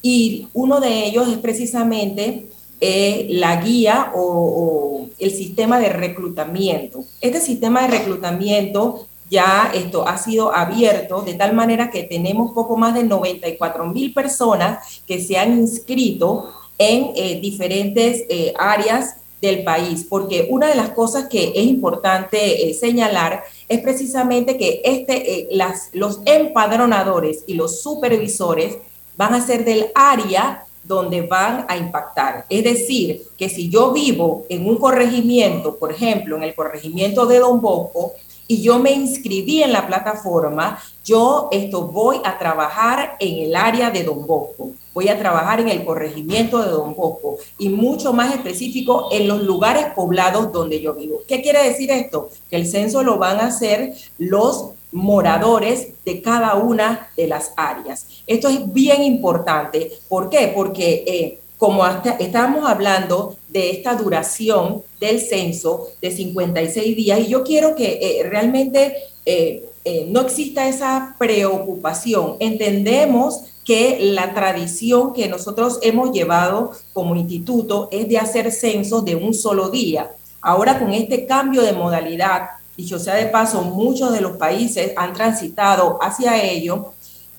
[0.00, 2.46] y uno de ellos es precisamente
[2.80, 7.02] eh, la guía o, o, el sistema de reclutamiento.
[7.20, 12.76] Este sistema de reclutamiento ya esto ha sido abierto de tal manera que tenemos poco
[12.76, 19.64] más de 94 mil personas que se han inscrito en eh, diferentes eh, áreas del
[19.64, 25.50] país, porque una de las cosas que es importante eh, señalar es precisamente que este,
[25.52, 25.58] eh,
[25.92, 28.78] los empadronadores y los supervisores
[29.16, 32.44] van a ser del área donde van a impactar.
[32.48, 37.38] Es decir, que si yo vivo en un corregimiento, por ejemplo, en el corregimiento de
[37.40, 38.12] Don Bosco,
[38.46, 43.90] y yo me inscribí en la plataforma, yo esto voy a trabajar en el área
[43.90, 48.34] de Don Bosco, voy a trabajar en el corregimiento de Don Bosco y mucho más
[48.34, 51.20] específico en los lugares poblados donde yo vivo.
[51.26, 52.28] ¿Qué quiere decir esto?
[52.50, 58.06] Que el censo lo van a hacer los moradores de cada una de las áreas.
[58.26, 59.92] Esto es bien importante.
[60.08, 60.52] ¿Por qué?
[60.54, 67.28] Porque eh, como hasta estábamos hablando de esta duración del censo de 56 días, y
[67.28, 72.34] yo quiero que eh, realmente eh, eh, no exista esa preocupación.
[72.40, 79.14] Entendemos que la tradición que nosotros hemos llevado como instituto es de hacer censos de
[79.14, 80.10] un solo día.
[80.40, 85.12] Ahora con este cambio de modalidad, dicho sea de paso, muchos de los países han
[85.12, 86.92] transitado hacia ello,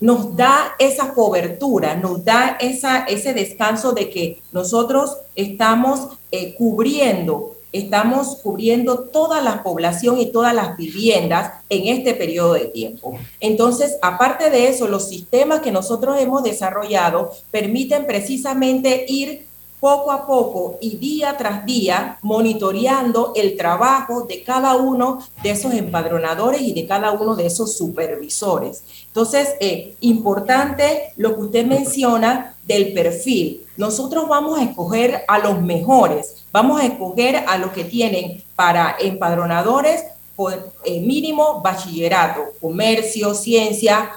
[0.03, 7.55] nos da esa cobertura, nos da esa, ese descanso de que nosotros estamos eh, cubriendo,
[7.71, 13.17] estamos cubriendo toda la población y todas las viviendas en este periodo de tiempo.
[13.39, 19.47] Entonces, aparte de eso, los sistemas que nosotros hemos desarrollado permiten precisamente ir
[19.83, 25.73] poco a poco y día tras día monitoreando el trabajo de cada uno de esos
[25.73, 28.81] empadronadores y de cada uno de esos supervisores.
[29.07, 33.65] Entonces, eh, importante lo que usted menciona del perfil.
[33.75, 38.95] Nosotros vamos a escoger a los mejores, vamos a escoger a los que tienen para
[39.01, 40.05] empadronadores
[40.37, 44.11] por eh, mínimo bachillerato, comercio, ciencia,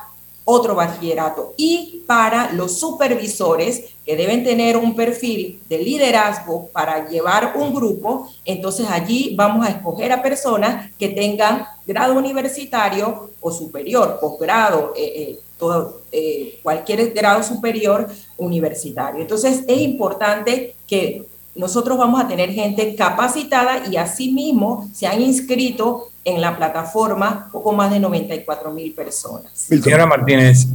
[0.44, 1.54] otro bachillerato.
[1.56, 8.30] Y para los supervisores que deben tener un perfil de liderazgo para llevar un grupo,
[8.44, 15.38] entonces allí vamos a escoger a personas que tengan grado universitario o superior, posgrado, eh,
[15.60, 15.80] eh,
[16.12, 19.22] eh, cualquier grado superior universitario.
[19.22, 21.24] Entonces es importante que
[21.56, 27.72] nosotros vamos a tener gente capacitada y asimismo se han inscrito en la plataforma poco
[27.72, 29.52] más de 94 mil personas.
[29.54, 30.66] Señora Martínez,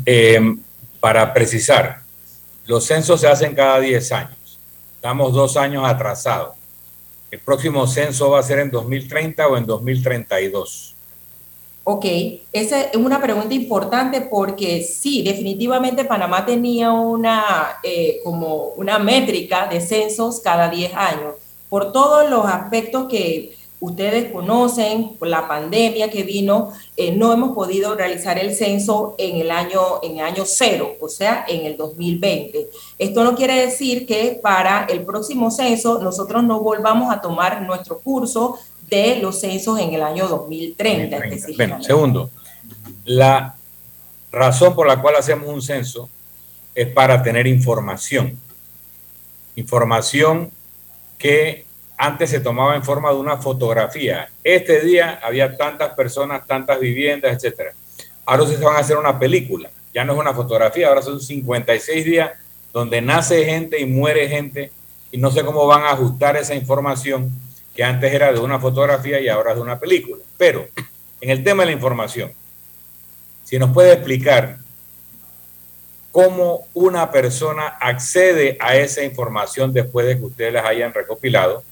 [1.02, 2.04] para precisar,
[2.68, 4.60] los censos se hacen cada 10 años.
[4.96, 6.56] Estamos dos años atrasados.
[7.32, 10.96] ¿El próximo censo va a ser en 2030 o en 2032?
[11.84, 12.06] Ok,
[12.54, 19.66] esa es una pregunta importante porque sí, definitivamente Panamá tenía una, eh, como una métrica
[19.66, 21.34] de censos cada 10 años.
[21.68, 27.96] Por todos los aspectos que ustedes conocen, la pandemia que vino, eh, no hemos podido
[27.96, 32.70] realizar el censo en el año, en el año cero, o sea, en el 2020.
[33.00, 38.00] Esto no quiere decir que para el próximo censo nosotros no volvamos a tomar nuestro
[38.00, 41.18] curso de los censos en el año 2030.
[41.18, 41.58] 2030.
[41.58, 42.30] Bueno, segundo,
[43.06, 43.56] la
[44.32, 46.08] razón por la cual hacemos un censo
[46.76, 48.38] es para tener información.
[49.56, 50.52] Información
[51.18, 51.66] que
[52.04, 54.28] antes se tomaba en forma de una fotografía.
[54.44, 57.74] Este día había tantas personas, tantas viviendas, etcétera.
[58.26, 59.70] Ahora se van a hacer una película.
[59.94, 62.32] Ya no es una fotografía, ahora son 56 días
[62.74, 64.72] donde nace gente y muere gente
[65.12, 67.30] y no sé cómo van a ajustar esa información
[67.76, 70.24] que antes era de una fotografía y ahora es de una película.
[70.40, 70.68] Pero
[71.20, 72.32] en el tema de la información,
[73.44, 74.58] si nos puede explicar
[76.12, 81.64] cómo una persona accede a esa información después de que ustedes las hayan recopilado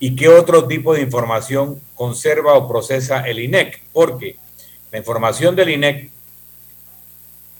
[0.00, 4.36] y qué otro tipo de información conserva o procesa el INEC, porque
[4.90, 6.10] la información del INEC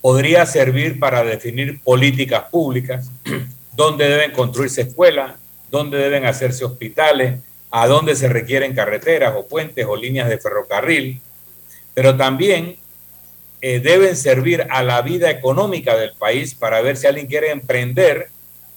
[0.01, 3.11] podría servir para definir políticas públicas,
[3.77, 5.37] dónde deben construirse escuelas,
[5.71, 7.39] dónde deben hacerse hospitales,
[7.71, 11.21] a dónde se requieren carreteras o puentes o líneas de ferrocarril,
[11.95, 12.77] pero también
[13.61, 18.31] eh, deben servir a la vida económica del país para ver si alguien quiere emprender,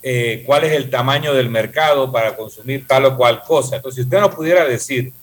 [0.05, 3.77] eh, cuál es el tamaño del mercado para consumir tal o cual cosa.
[3.77, 5.13] Entonces, si usted nos pudiera decir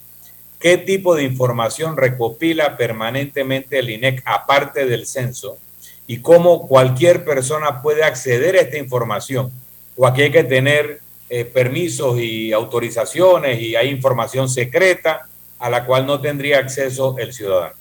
[0.58, 5.58] qué tipo de información recopila permanentemente el INEC aparte del censo
[6.06, 9.52] y cómo cualquier persona puede acceder a esta información,
[9.96, 15.28] o aquí hay que tener eh, permisos y autorizaciones y hay información secreta
[15.58, 17.79] a la cual no tendría acceso el ciudadano.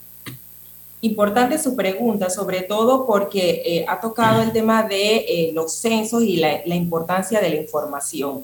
[1.02, 6.24] Importante su pregunta, sobre todo porque eh, ha tocado el tema de eh, los censos
[6.24, 8.44] y la, importancia de la información.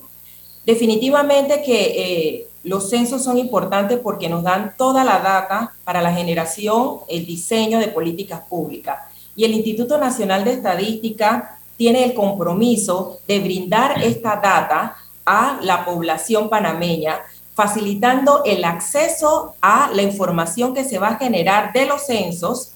[0.66, 7.02] Definitivamente que los censos son importantes porque nos dan toda la data para la generación,
[7.08, 8.98] el diseño de políticas públicas.
[9.36, 14.96] Y el Instituto Nacional de Estadística tiene el compromiso de brindar esta data
[15.26, 17.20] a la población panameña,
[17.56, 22.74] facilitando el acceso a la información que se va a generar de los censos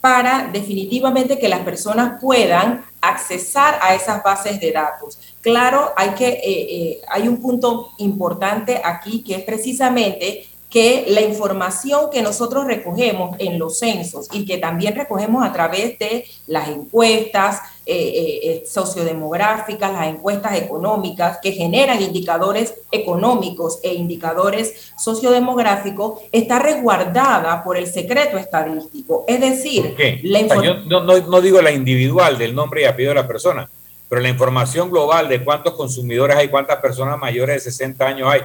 [0.00, 5.18] para definitivamente que las personas puedan accesar a esas bases de datos.
[5.40, 11.20] Claro, hay, que, eh, eh, hay un punto importante aquí que es precisamente que la
[11.20, 16.68] información que nosotros recogemos en los censos y que también recogemos a través de las
[16.68, 26.20] encuestas eh, eh, eh, sociodemográficas, las encuestas económicas que generan indicadores económicos e indicadores sociodemográficos,
[26.30, 29.24] está resguardada por el secreto estadístico.
[29.26, 30.88] Es decir, la información...
[30.88, 33.68] no, no digo la individual del nombre y apellido de la persona,
[34.08, 38.42] pero la información global de cuántos consumidores hay, cuántas personas mayores de 60 años hay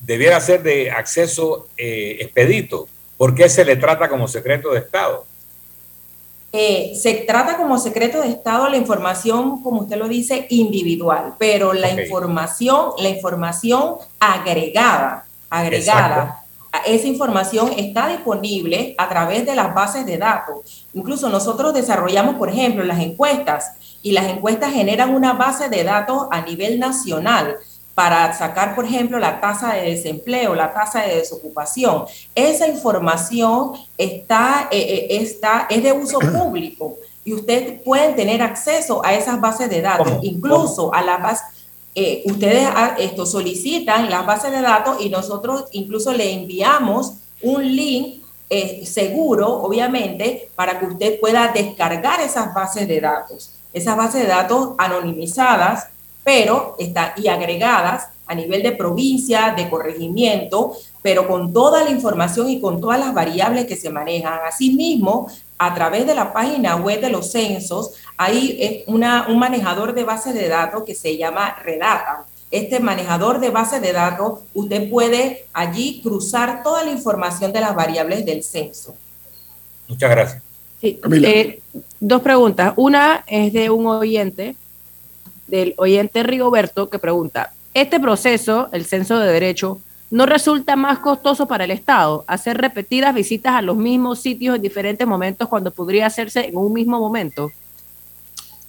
[0.00, 2.88] debiera ser de acceso eh, expedito.
[3.16, 5.24] ¿Por qué se le trata como secreto de Estado?
[6.52, 11.72] Eh, se trata como secreto de Estado la información, como usted lo dice, individual, pero
[11.72, 16.44] la información, la información agregada, agregada,
[16.84, 20.86] esa información está disponible a través de las bases de datos.
[20.94, 23.72] Incluso nosotros desarrollamos, por ejemplo, las encuestas
[24.02, 27.56] y las encuestas generan una base de datos a nivel nacional
[27.96, 32.04] para sacar, por ejemplo, la tasa de desempleo, la tasa de desocupación.
[32.34, 39.02] Esa información está, eh, eh, está, es de uso público y ustedes pueden tener acceso
[39.02, 41.46] a esas bases de datos, incluso a las bases.
[41.94, 47.64] Eh, ustedes ah, esto, solicitan las bases de datos y nosotros incluso le enviamos un
[47.64, 48.22] link
[48.84, 53.54] seguro, obviamente, para que usted pueda descargar esas bases de datos.
[53.72, 55.88] Esas bases de datos anonimizadas
[56.26, 62.50] pero están y agregadas a nivel de provincia, de corregimiento, pero con toda la información
[62.50, 64.40] y con todas las variables que se manejan.
[64.44, 70.02] Asimismo, a través de la página web de los censos, hay una, un manejador de
[70.02, 72.24] base de datos que se llama Redata.
[72.50, 77.76] Este manejador de base de datos, usted puede allí cruzar toda la información de las
[77.76, 78.96] variables del censo.
[79.86, 80.42] Muchas gracias.
[80.82, 81.60] Eh,
[82.00, 82.72] dos preguntas.
[82.74, 84.56] Una es de un oyente
[85.46, 89.78] del oyente Rigoberto que pregunta, ¿este proceso, el censo de derecho,
[90.10, 94.62] no resulta más costoso para el Estado hacer repetidas visitas a los mismos sitios en
[94.62, 97.50] diferentes momentos cuando podría hacerse en un mismo momento?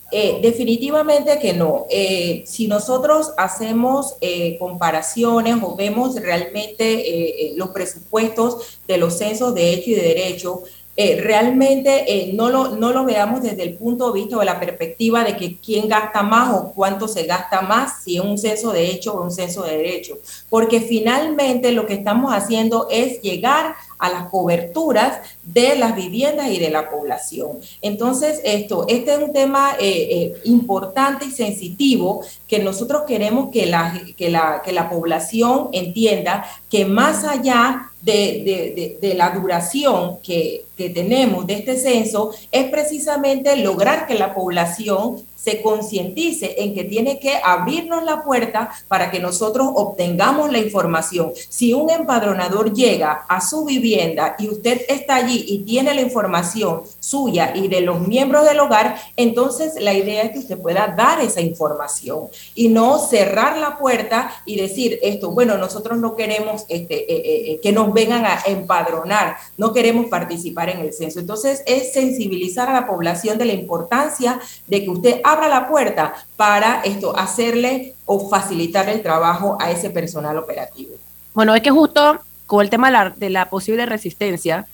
[0.10, 1.86] Eh, definitivamente que no.
[1.90, 9.74] Eh, si nosotros hacemos eh, comparaciones o vemos realmente los presupuestos de los censos de
[9.74, 10.64] hecho y de derecho,
[11.00, 14.60] eh, realmente eh, no, lo, no lo veamos desde el punto de vista o la
[14.60, 18.72] perspectiva de que quién gasta más o cuánto se gasta más, si es un censo
[18.72, 20.18] de hecho o un censo de derecho,
[20.50, 26.60] porque finalmente lo que estamos haciendo es llegar a las coberturas de las viviendas y
[26.60, 27.60] de la población.
[27.82, 34.00] Entonces, esto, este es un tema eh, importante y sensitivo que nosotros queremos que la,
[34.16, 40.90] que la, que la población entienda que más allá de, de, la duración que, que
[40.90, 47.20] tenemos de este censo es precisamente lograr que la población se concientice en que tiene
[47.20, 51.32] que abrirnos la puerta para que nosotros obtengamos la información.
[51.48, 56.82] Si un empadronador llega a su vivienda y usted está allí y tiene la información
[57.00, 61.22] suya y de los miembros del hogar, entonces la idea es que usted pueda dar
[61.22, 67.12] esa información y no cerrar la puerta y decir esto, bueno, nosotros no queremos este,
[67.12, 71.20] eh, eh, eh, que nos vengan a empadronar, no queremos participar en el censo.
[71.20, 76.14] Entonces es sensibilizar a la población de la importancia de que usted abra la puerta
[76.36, 80.94] para esto, hacerle o facilitar el trabajo a ese personal operativo.
[81.34, 84.66] Bueno, es que justo con el tema de la, posible resistencia,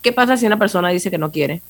[0.00, 1.60] ¿qué pasa si una persona dice que no quiere?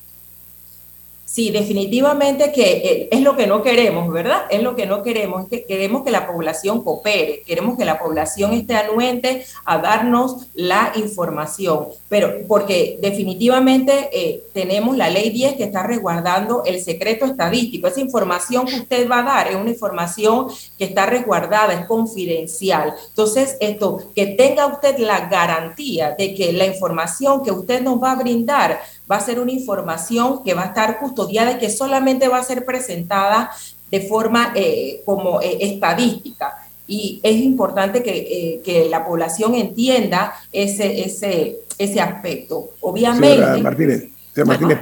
[1.31, 4.45] Sí, definitivamente que eh, es lo que no queremos, ¿verdad?
[4.49, 8.51] Es lo que no queremos, que queremos que la población coopere, queremos que la población
[8.53, 15.65] esté anuente a darnos la información, pero porque definitivamente eh, tenemos la ley 10 que
[15.65, 17.87] está resguardando el secreto estadístico.
[17.87, 20.47] Esa información que usted va a dar es una información
[20.79, 22.95] que está resguardada, es confidencial.
[23.07, 28.13] Entonces, esto, que tenga usted la garantía de que la información que usted nos va
[28.13, 32.27] a brindar va a ser una información que va a estar custodiada y que solamente
[32.27, 33.51] va a ser presentada
[33.89, 36.53] de forma eh, como eh, estadística.
[36.87, 42.71] Y es importante que, eh, la población entienda ese, ese, ese aspecto.
[42.81, 43.61] Obviamente.
[43.61, 44.09] Martínez,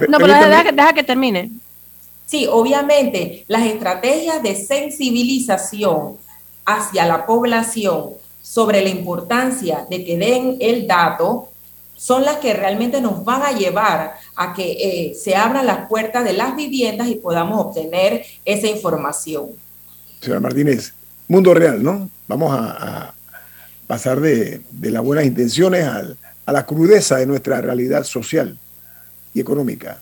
[0.08, 1.50] no, pero deja, deja que termine.
[2.26, 6.16] Sí, obviamente, las estrategias de sensibilización
[6.64, 8.10] hacia la población
[8.42, 11.47] sobre la importancia de que den el dato
[11.98, 16.24] son las que realmente nos van a llevar a que eh, se abran las puertas
[16.24, 19.48] de las viviendas y podamos obtener esa información.
[20.20, 20.94] Señora Martínez,
[21.26, 22.08] mundo real, ¿no?
[22.28, 23.12] Vamos a,
[23.88, 28.58] pasar de, las buenas intenciones a la crudeza de nuestra realidad social
[29.32, 29.98] y económica.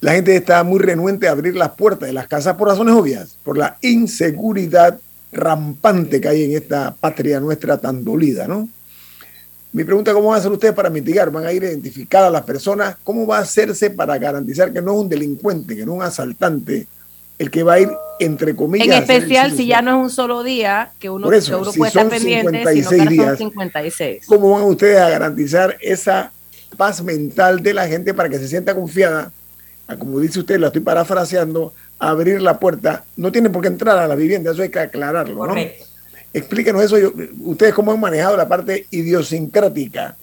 [0.00, 3.36] La gente está muy renuente a abrir las puertas de las casas por razones obvias,
[3.44, 4.98] por la inseguridad
[5.32, 8.68] rampante que hay en esta patria nuestra tan dolida, ¿no?
[9.72, 11.30] Mi pregunta, ¿cómo van a hacer ustedes para mitigar?
[11.30, 12.96] ¿Van a ir identificadas las personas?
[13.02, 16.02] ¿Cómo va a hacerse para garantizar que no es un delincuente, que no es un
[16.02, 16.86] asaltante,
[17.38, 17.88] el que va a ir,
[18.20, 18.86] entre comillas...
[18.86, 22.06] En especial si ya no es un solo día, que uno, eso, uno puede estar
[22.06, 24.26] pendiente, sino que días, son 56.
[24.26, 26.30] ¿Cómo van ustedes a garantizar esa
[26.76, 29.32] paz mental de la gente para que se sienta confiada?
[29.98, 33.04] como dice usted, lo estoy parafraseando, abrir la puerta.
[33.16, 35.91] No tiene por qué entrar a la vivienda, eso hay que aclararlo, Correcto.
[36.34, 36.96] Explíquenos eso,
[37.40, 40.16] ustedes cómo han manejado la parte idiosincrática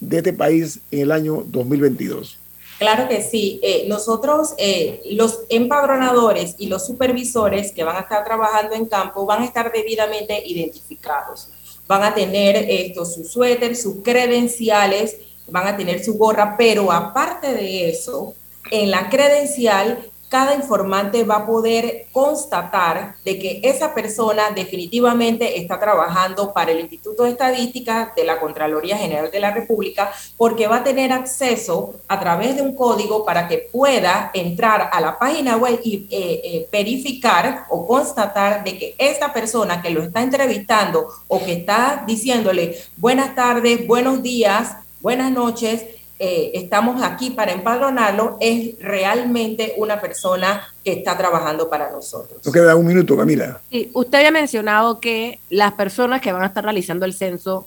[0.00, 2.38] de este país en el año 2022.
[2.78, 3.60] Claro que sí.
[3.62, 9.24] Eh, nosotros, eh, los empadronadores y los supervisores que van a estar trabajando en campo
[9.24, 11.48] van a estar debidamente identificados.
[11.86, 15.16] Van a tener esto, su suéter, sus credenciales,
[15.48, 18.34] van a tener su gorra, pero aparte de eso,
[18.70, 19.98] en la credencial
[20.32, 26.80] cada informante va a poder constatar de que esa persona definitivamente está trabajando para el
[26.80, 31.96] Instituto de Estadística de la Contraloría General de la República porque va a tener acceso
[32.08, 36.40] a través de un código para que pueda entrar a la página web y eh,
[36.42, 42.04] eh, verificar o constatar de que esta persona que lo está entrevistando o que está
[42.06, 45.84] diciéndole buenas tardes, buenos días, buenas noches,
[46.24, 52.38] eh, estamos aquí para empadronarlo, es realmente una persona que está trabajando para nosotros.
[52.44, 53.60] Nos queda un minuto, Camila.
[53.72, 57.66] Sí, usted había mencionado que las personas que van a estar realizando el censo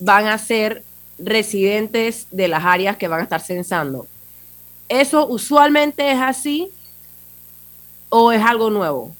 [0.00, 0.82] van a ser
[1.18, 4.06] residentes de las áreas que van a estar censando.
[4.88, 6.70] ¿Eso usualmente es así
[8.08, 9.14] o es algo nuevo?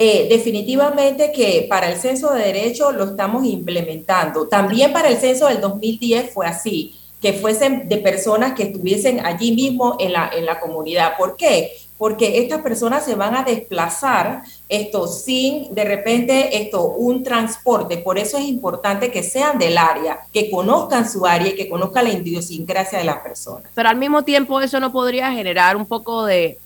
[0.00, 4.48] Eh, definitivamente que para el censo de derecho lo estamos implementando.
[4.48, 9.52] También para el censo del 2010 fue así que fuesen de personas que estuviesen allí
[9.52, 11.16] mismo en la, en la comunidad.
[11.16, 11.72] ¿Por qué?
[11.96, 17.96] Porque estas personas se van a desplazar esto sin de repente esto un transporte.
[17.96, 22.04] Por eso es importante que sean del área, que conozcan su área y que conozcan
[22.04, 23.70] la idiosincrasia de las personas.
[23.74, 26.58] Pero al mismo tiempo eso no podría generar un poco de,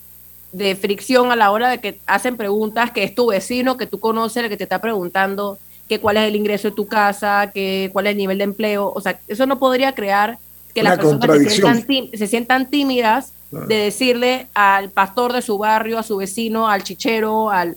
[0.50, 4.00] de fricción a la hora de que hacen preguntas que es tu vecino, que tú
[4.00, 5.56] conoces, el que te está preguntando
[5.88, 8.92] que cuál es el ingreso de tu casa, que cuál es el nivel de empleo.
[8.92, 10.36] O sea, eso no podría crear
[10.74, 16.18] que las personas se sientan, tímidas de decirle al pastor de su barrio, a su
[16.18, 17.76] vecino, al chichero, al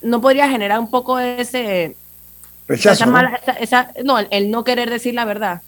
[0.00, 1.96] no podría generar un poco ese
[2.66, 4.18] rechazo, ¿no?
[4.18, 5.62] el, no querer decir la verdad.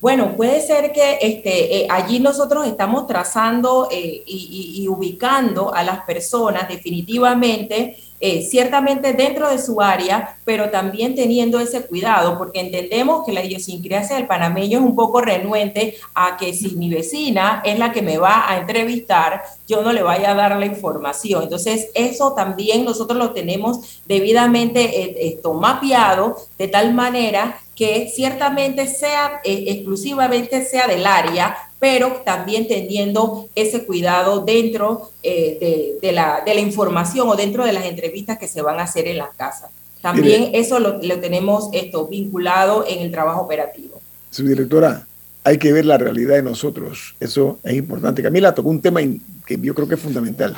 [0.00, 6.00] Bueno, puede ser que este, eh, allí nosotros estamos trazando eh, y, ubicando a las
[6.00, 13.26] personas definitivamente eh, ciertamente dentro de su área, pero también teniendo ese cuidado, porque entendemos
[13.26, 17.80] que la idiosincrasia del panameño es un poco renuente a que si mi vecina es
[17.80, 21.42] la que me va a entrevistar, yo no le vaya a dar la información.
[21.42, 28.86] Entonces, eso también nosotros lo tenemos debidamente eh, esto, mapeado de tal manera que ciertamente
[28.86, 36.40] sea eh, exclusivamente sea del área, pero también teniendo ese cuidado dentro eh, de, la,
[36.46, 39.30] de, la, información o dentro de las entrevistas que se van a hacer en la
[39.36, 39.68] casa.
[40.00, 44.00] También eso lo, lo, tenemos esto vinculado en el trabajo operativo.
[44.30, 45.08] Su directora,
[45.42, 47.16] hay que ver la realidad de nosotros.
[47.18, 48.22] Eso es importante.
[48.22, 49.00] Camila tocó un tema
[49.44, 50.56] que yo creo que es fundamental.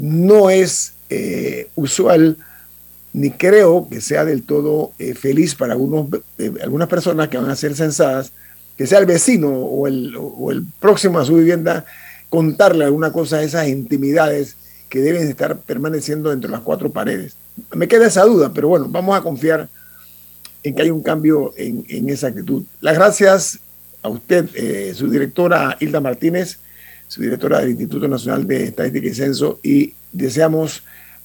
[0.00, 2.36] No es eh, usual
[3.12, 6.08] ni creo que sea del todo eh, feliz para algunos,
[6.60, 8.32] algunas personas que van a ser censadas
[8.80, 11.84] que sea el vecino o el, o el próximo a su vivienda,
[12.30, 14.56] contarle alguna cosa a esas intimidades
[14.88, 17.36] que deben estar permaneciendo entre las cuatro paredes.
[17.74, 19.68] Me queda esa duda, pero bueno, vamos a confiar
[20.62, 22.62] en que hay un cambio en, en esa actitud.
[22.80, 23.58] Las gracias
[24.00, 26.56] a usted, eh, su directora Hilda Martínez,
[27.06, 30.84] su directora del Instituto Nacional de Estadística y Censo, y deseamos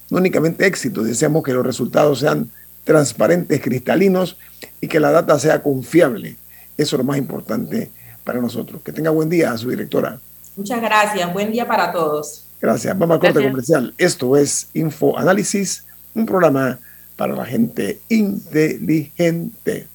[0.10, 2.49] no únicamente éxito, deseamos que los resultados sean
[2.84, 4.36] transparentes, cristalinos
[4.82, 6.36] y que la data sea confiable.
[6.78, 7.91] Eso es lo más importante
[8.23, 8.82] para nosotros.
[8.82, 10.19] Que tenga buen día a su directora.
[10.55, 11.34] Muchas gracias.
[11.34, 12.45] Buen día para todos.
[12.61, 12.97] Gracias.
[12.97, 13.93] Vamos al corte comercial.
[13.97, 16.80] Esto es Info Análisis, un programa
[17.15, 19.88] para la gente inteligente.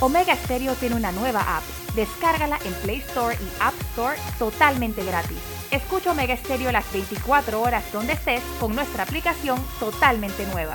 [0.00, 1.62] Omega Stereo tiene una nueva app.
[1.94, 5.36] Descárgala en Play Store y App Store totalmente gratis.
[5.70, 10.74] Escucha Omega Stereo las 24 horas donde estés con nuestra aplicación totalmente nueva.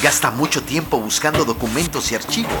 [0.00, 2.60] Gasta mucho tiempo buscando documentos y archivos.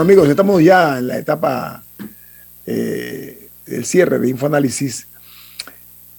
[0.00, 1.84] Bueno, amigos, estamos ya en la etapa
[2.64, 5.06] eh, del cierre de Infoanálisis,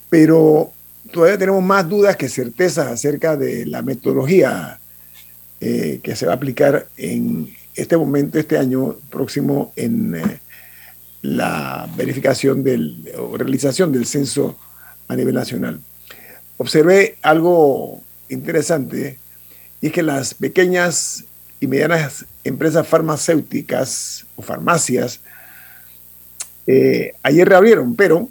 [0.07, 0.71] pero
[1.11, 4.79] todavía tenemos más dudas que certezas acerca de la metodología
[5.59, 10.39] eh, que se va a aplicar en este momento, este año próximo, en eh,
[11.23, 14.59] la verificación del, o realización del censo
[15.07, 15.81] a nivel nacional.
[16.57, 19.17] Observé algo interesante
[19.81, 21.25] y es que las pequeñas
[21.61, 25.21] y medianas empresas farmacéuticas o farmacias
[26.67, 28.29] eh, ayer reabrieron, pero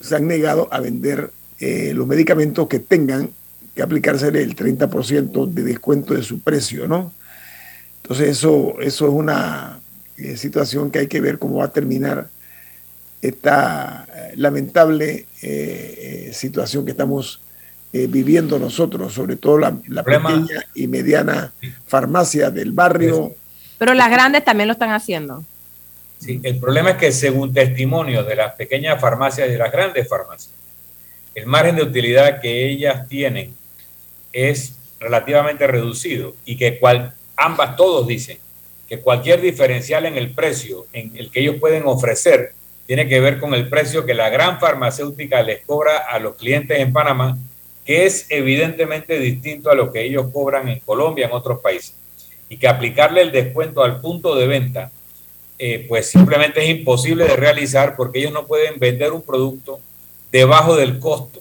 [0.00, 3.30] se han negado a vender eh, los medicamentos que tengan
[3.74, 7.12] que aplicarse el 30% de descuento de su precio, ¿no?
[8.02, 9.80] Entonces eso, eso es una
[10.18, 12.28] eh, situación que hay que ver cómo va a terminar
[13.22, 15.26] esta lamentable
[16.32, 17.40] situación que estamos
[17.96, 19.70] eh, viviendo nosotros, sobre todo la,
[20.02, 21.52] pequeña y mediana
[21.86, 23.36] farmacia del barrio.
[23.78, 25.44] Pero las grandes también lo están haciendo.
[26.18, 30.08] Sí, el problema es que según testimonios de las pequeñas farmacias y de las grandes
[30.08, 30.52] farmacias,
[31.36, 33.54] el margen de utilidad que ellas tienen
[34.32, 38.38] es relativamente reducido y que cual, ambas todos dicen
[38.88, 42.54] que cualquier diferencial en el precio en el que ellos pueden ofrecer
[42.88, 46.80] tiene que ver con el precio que la gran farmacéutica les cobra a los clientes
[46.80, 47.38] en Panamá,
[47.84, 51.94] que es evidentemente distinto a lo que ellos cobran en Colombia, en otros países.
[52.48, 54.90] Y que aplicarle el descuento al punto de venta,
[55.58, 59.80] eh, pues simplemente es imposible de realizar porque ellos no pueden vender un producto
[60.32, 61.40] debajo del costo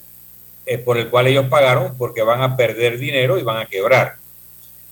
[0.66, 4.16] eh, por el cual ellos pagaron porque van a perder dinero y van a quebrar.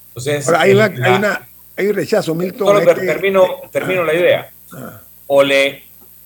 [0.07, 2.67] Entonces, hay, hay, un rechazo, Milton.
[2.67, 4.51] Solo termino, termino la idea.
[4.73, 5.01] Ah.
[5.27, 5.83] O le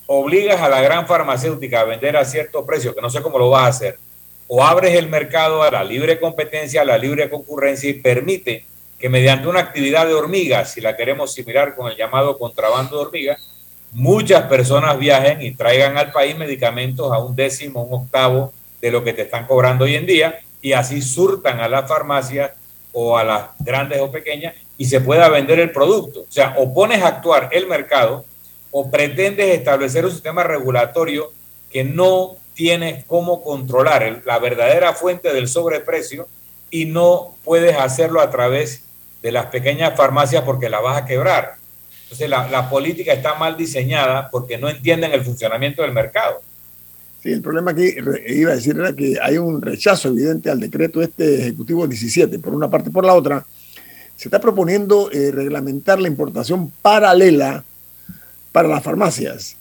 [0.08, 3.50] obligas a la gran farmacéutica a vender a cierto precio, que no sé cómo lo
[3.50, 4.00] vas a hacer,
[4.48, 8.66] o abres el mercado a la libre competencia, a la libre concurrencia y permite
[9.00, 13.06] que mediante una actividad de hormigas, si la queremos similar con el llamado contrabando de
[13.06, 13.42] hormigas,
[13.92, 19.04] muchas personas viajen y traigan al país medicamentos a un décimo, un octavo de lo
[19.04, 22.52] que te están cobrando hoy en día y así surtan a las farmacias
[22.92, 26.22] o a las grandes o pequeñas y se pueda vender el producto.
[26.22, 28.26] O sea, o pones a actuar el mercado
[28.72, 31.32] o pretendes establecer un sistema regulatorio
[31.70, 36.28] que no tienes cómo controlar la verdadera fuente del sobreprecio
[36.72, 38.84] y no puedes hacerlo a través
[39.22, 41.56] de las pequeñas farmacias porque la vas a quebrar.
[42.04, 46.42] Entonces la, política está mal diseñada porque no entienden el funcionamiento del mercado.
[47.22, 47.96] Sí, el problema que
[48.28, 52.54] iba a decir era que hay un rechazo evidente al decreto este Ejecutivo 17, por
[52.54, 52.92] una parte.
[52.92, 53.46] Por la otra,
[54.16, 57.64] se está proponiendo eh, reglamentar la importación paralela
[58.52, 59.58] para las farmacias.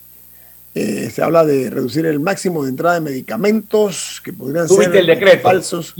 [0.76, 5.06] Eh, se habla de reducir el máximo de entrada de medicamentos que podrían ser el
[5.06, 5.94] decreto, falsos.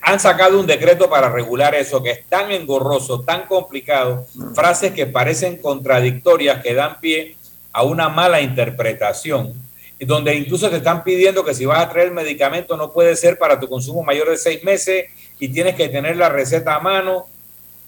[0.00, 4.52] han sacado un decreto para regular eso que es tan engorroso, tan complicado, ah.
[4.54, 7.36] frases que parecen contradictorias, que dan pie
[7.74, 9.52] a una mala interpretación,
[10.00, 13.36] donde incluso te están pidiendo que si vas a traer el medicamento no puede ser
[13.36, 17.26] para tu consumo mayor de seis meses y tienes que tener la receta a mano.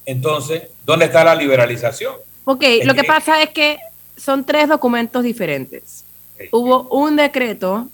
[0.04, 2.16] Entonces, ¿dónde está la liberalización?
[2.44, 3.78] Ok, lo que pasa es que
[4.16, 6.04] son tres documentos diferentes.
[6.52, 7.88] Hubo un decreto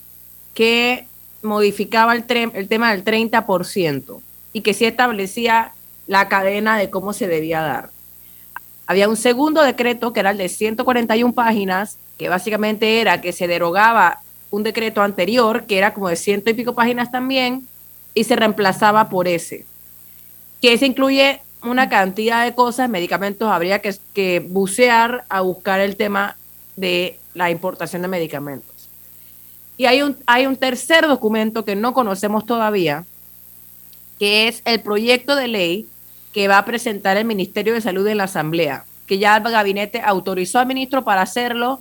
[0.54, 1.06] que
[1.42, 4.20] modificaba el, el tema del 30%
[4.52, 5.72] y que sí establecía
[6.06, 7.90] la cadena de cómo se debía dar.
[8.86, 13.46] Había un segundo decreto que era el de 141 páginas, que básicamente era que se
[13.46, 14.20] derogaba
[14.50, 17.66] un decreto anterior, que era como de ciento y pico páginas también,
[18.14, 19.64] y se reemplazaba por ese.
[20.60, 26.36] Que ese incluye una cantidad de cosas, medicamentos, habría que, bucear a buscar el tema
[26.76, 28.88] de la importación de medicamentos.
[29.76, 33.04] Y hay un, hay un tercer documento que no conocemos todavía,
[34.18, 35.86] que es el proyecto de ley
[36.32, 40.00] que va a presentar el Ministerio de Salud en la Asamblea, que ya el gabinete
[40.00, 41.80] autorizó al ministro para hacerlo.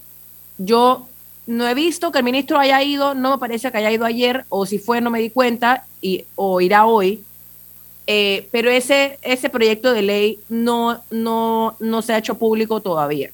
[0.57, 1.07] Yo
[1.47, 4.45] no he visto que el ministro haya ido, no me parece que haya ido ayer,
[4.49, 7.23] o si fue no me di cuenta, y, o irá hoy,
[8.13, 13.31] eh, pero ese, ese proyecto de ley no, no, no se ha hecho público todavía.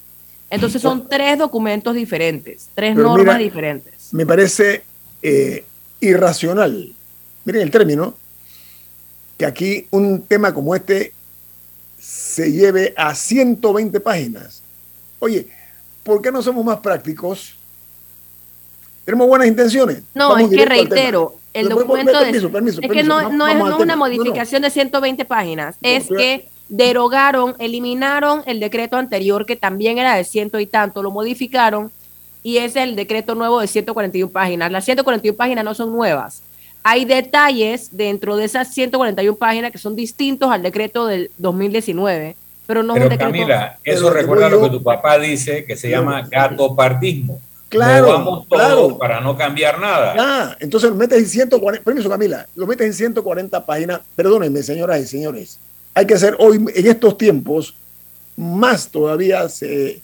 [0.50, 4.12] Entonces son tres documentos diferentes, tres normas diferentes.
[4.12, 4.84] Me parece
[5.20, 5.64] eh,
[5.98, 6.94] irracional,
[7.44, 8.14] miren el término,
[9.36, 11.12] que aquí un tema como este
[11.98, 14.62] se lleve a 120 páginas.
[15.18, 15.48] Oye,
[16.04, 17.56] ¿por qué no somos más prácticos?
[19.04, 20.02] Tenemos buenas intenciones.
[20.14, 24.70] No, es que reitero, el documento de, es que no, no es una modificación de
[24.70, 30.66] 120 páginas, es que derogaron, eliminaron el decreto anterior que también era de ciento y
[30.66, 31.90] tanto, lo modificaron
[32.42, 34.70] y es el decreto nuevo de 141 páginas.
[34.70, 36.42] Las 141 páginas no son nuevas.
[36.82, 42.36] Hay detalles dentro de esas 141 páginas que son distintos al decreto del 2019,
[42.66, 43.32] pero no es un decreto.
[43.32, 47.40] Camila, eso recuerda lo que tu papá dice que se llama gatopardismo.
[47.68, 48.96] Claro, vamos claro.
[48.96, 50.14] para no cambiar nada.
[50.18, 54.00] Ah, entonces lo metes en 140, permiso Camila, lo metes en 140 páginas.
[54.16, 55.58] Perdónenme, señoras y señores.
[55.94, 57.74] Hay que hacer hoy, en estos tiempos,
[58.36, 60.00] más todavía se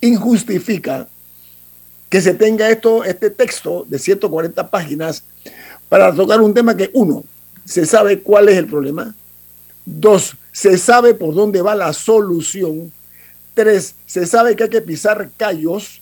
[0.00, 1.08] injustifica
[2.08, 5.24] que se tenga esto, este texto de 140 páginas
[5.88, 7.24] para tocar un tema que, uno,
[7.64, 9.14] se sabe cuál es el problema.
[9.84, 12.92] Dos, se sabe por dónde va la solución.
[13.54, 16.00] Tres, se sabe que hay que pisar callos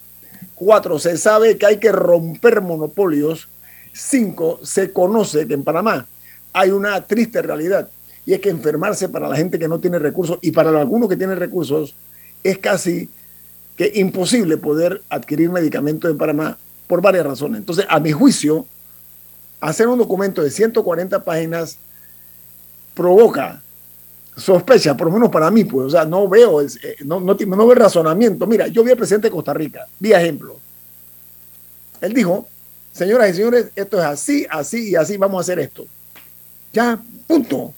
[0.57, 3.49] Cuatro, se sabe que hay que romper monopolios.
[3.93, 6.07] Cinco, se conoce que en Panamá
[6.53, 7.89] hay una triste realidad
[8.25, 11.17] y es que enfermarse para la gente que no tiene recursos y para algunos que
[11.17, 11.95] tienen recursos
[12.43, 13.11] es casi
[13.77, 17.59] que imposible poder adquirir medicamentos en Panamá por varias razones.
[17.59, 18.65] Entonces, a mi juicio,
[19.61, 21.77] hacer un documento de 140 páginas
[22.95, 23.63] provoca
[24.37, 26.69] sospecha, por lo menos para mí, pues, o sea, no veo, eh,
[27.05, 28.47] no, no, no veo razonamiento.
[28.47, 30.59] Mira, yo vi al presidente de Costa Rica, vi ejemplo.
[32.01, 32.47] Él dijo,
[32.93, 35.87] señoras y señores, esto es así, así y así, vamos a hacer esto.
[36.73, 37.73] Ya, punto.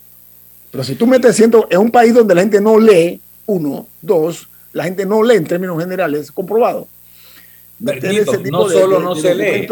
[0.72, 4.48] Pero si tú metes siento en un país donde la gente no lee, uno, dos,
[4.72, 6.88] la gente no lee en términos generales, comprobado.
[7.78, 9.68] no solo no se lee,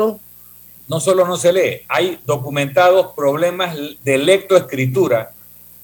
[0.88, 5.32] no solo no se lee, hay documentados problemas de lectoescritura,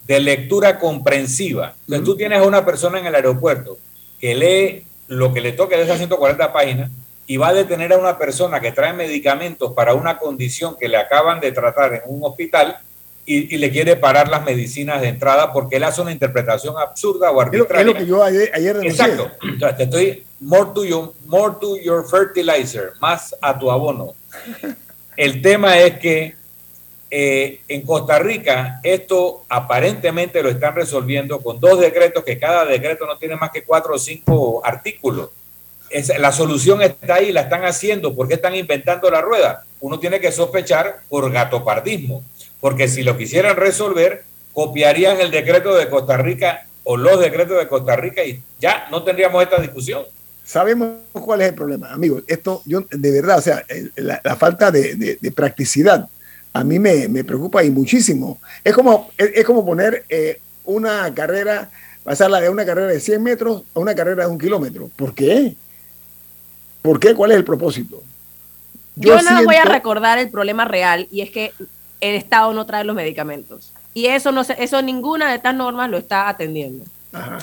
[0.06, 1.74] de lectura comprensiva.
[1.82, 3.78] Entonces tú tienes a una persona en el aeropuerto
[4.20, 6.90] que lee lo que le toque de esas 140 páginas
[7.26, 10.96] y va a detener a una persona que trae medicamentos para una condición que le
[10.96, 12.78] acaban de tratar en un hospital
[13.24, 17.40] y, le quiere parar las medicinas de entrada porque él hace una interpretación absurda o
[17.40, 17.80] arbitraria.
[17.80, 19.30] Es lo, que yo ayer, ayer Exacto.
[19.42, 24.14] Entonces, te estoy more to, you, more to your fertilizer, más a tu abono.
[25.16, 26.34] El tema es que
[27.14, 33.04] eh, en Costa Rica esto aparentemente lo están resolviendo con dos decretos que cada decreto
[33.04, 35.28] no tiene más que cuatro o cinco artículos.
[36.18, 38.14] La solución está ahí, la están haciendo.
[38.14, 39.62] ¿Por qué están inventando la rueda?
[39.80, 42.24] Uno tiene que sospechar por gatopardismo
[42.60, 47.68] porque si lo quisieran resolver, copiarían el decreto de Costa Rica o los decretos de
[47.68, 50.04] Costa Rica y ya no tendríamos esta discusión.
[50.46, 52.22] Sabemos cuál es el problema, amigos.
[52.26, 53.62] Esto, yo de verdad, o sea,
[53.96, 56.08] la, falta de, practicidad
[56.52, 58.38] a mí me, preocupa y muchísimo.
[58.62, 61.70] Es como, es, como poner eh, una carrera,
[62.04, 64.90] pasarla de una carrera de 100 metros a una carrera de un kilómetro.
[64.94, 65.56] ¿Por qué?
[66.82, 67.14] ¿Por qué?
[67.14, 68.02] ¿Cuál es el propósito?
[68.96, 71.52] Yo, no voy a recordar el problema real y es que
[72.00, 73.72] el Estado no trae los medicamentos.
[73.94, 76.84] Y eso no eso ninguna de estas normas lo está atendiendo.
[77.12, 77.38] Ajá.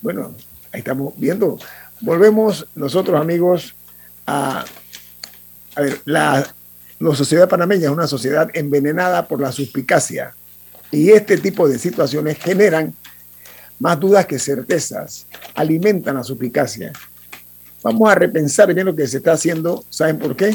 [0.00, 0.34] Bueno,
[0.72, 1.58] ahí estamos viendo.
[2.00, 3.74] Volvemos nosotros, amigos,
[4.26, 4.64] a,
[5.74, 6.54] a ver, la,
[6.98, 10.34] la sociedad panameña es una sociedad envenenada por la suspicacia.
[10.90, 12.94] Y este tipo de situaciones generan
[13.78, 16.92] más dudas que certezas, alimentan la suspicacia.
[17.82, 19.84] Vamos a repensar bien lo que se está haciendo.
[19.88, 20.54] ¿Saben por qué?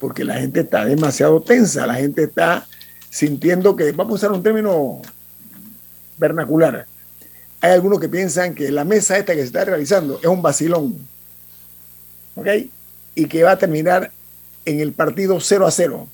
[0.00, 2.66] porque la gente está demasiado tensa, la gente está
[3.10, 5.02] sintiendo que, vamos a usar un término
[6.16, 6.86] vernacular,
[7.60, 10.96] hay algunos que piensan que la mesa esta que se está realizando es un vacilón,
[12.34, 12.46] ¿ok?
[13.14, 14.10] Y que va a terminar
[14.64, 16.08] en el partido 0 a 0,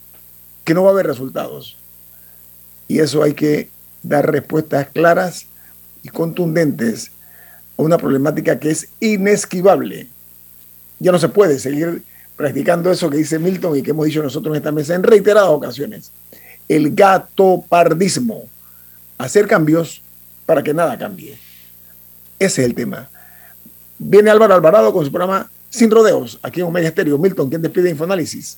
[0.64, 1.76] que no va a haber resultados.
[2.88, 3.68] Y eso hay que
[4.02, 5.46] dar respuestas claras
[6.02, 7.10] y contundentes
[7.76, 10.08] a una problemática que es inesquivable.
[10.98, 12.02] Ya no se puede seguir
[12.36, 15.50] practicando eso que dice Milton y que hemos dicho nosotros en esta mesa en reiteradas
[15.50, 16.10] ocasiones.
[16.68, 18.44] El gatopardismo.
[19.18, 20.02] Hacer cambios
[20.44, 21.38] para que nada cambie.
[22.38, 23.08] Ese es el tema.
[23.98, 27.18] Viene Álvaro Alvarado con su programa Sin Rodeos, aquí en Omega Estéreo.
[27.18, 28.56] Milton, ¿quién despide Infoanálisis?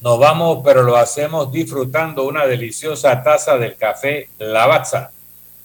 [0.00, 5.10] Nos vamos, pero lo hacemos disfrutando una deliciosa taza del café Lavazza.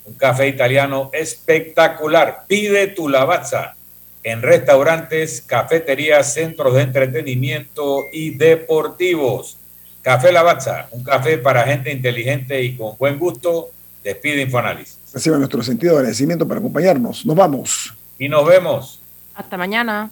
[0.03, 2.43] Un café italiano espectacular.
[2.47, 3.75] Pide tu Lavazza
[4.23, 9.55] en restaurantes, cafeterías, centros de entretenimiento y deportivos.
[10.01, 13.69] Café Lavazza, un café para gente inteligente y con buen gusto.
[14.03, 14.97] Despide Infoanálisis.
[15.13, 17.25] Reciba nuestro sentido de agradecimiento para acompañarnos.
[17.25, 17.93] Nos vamos.
[18.19, 18.99] Y nos vemos.
[19.33, 20.11] Hasta mañana.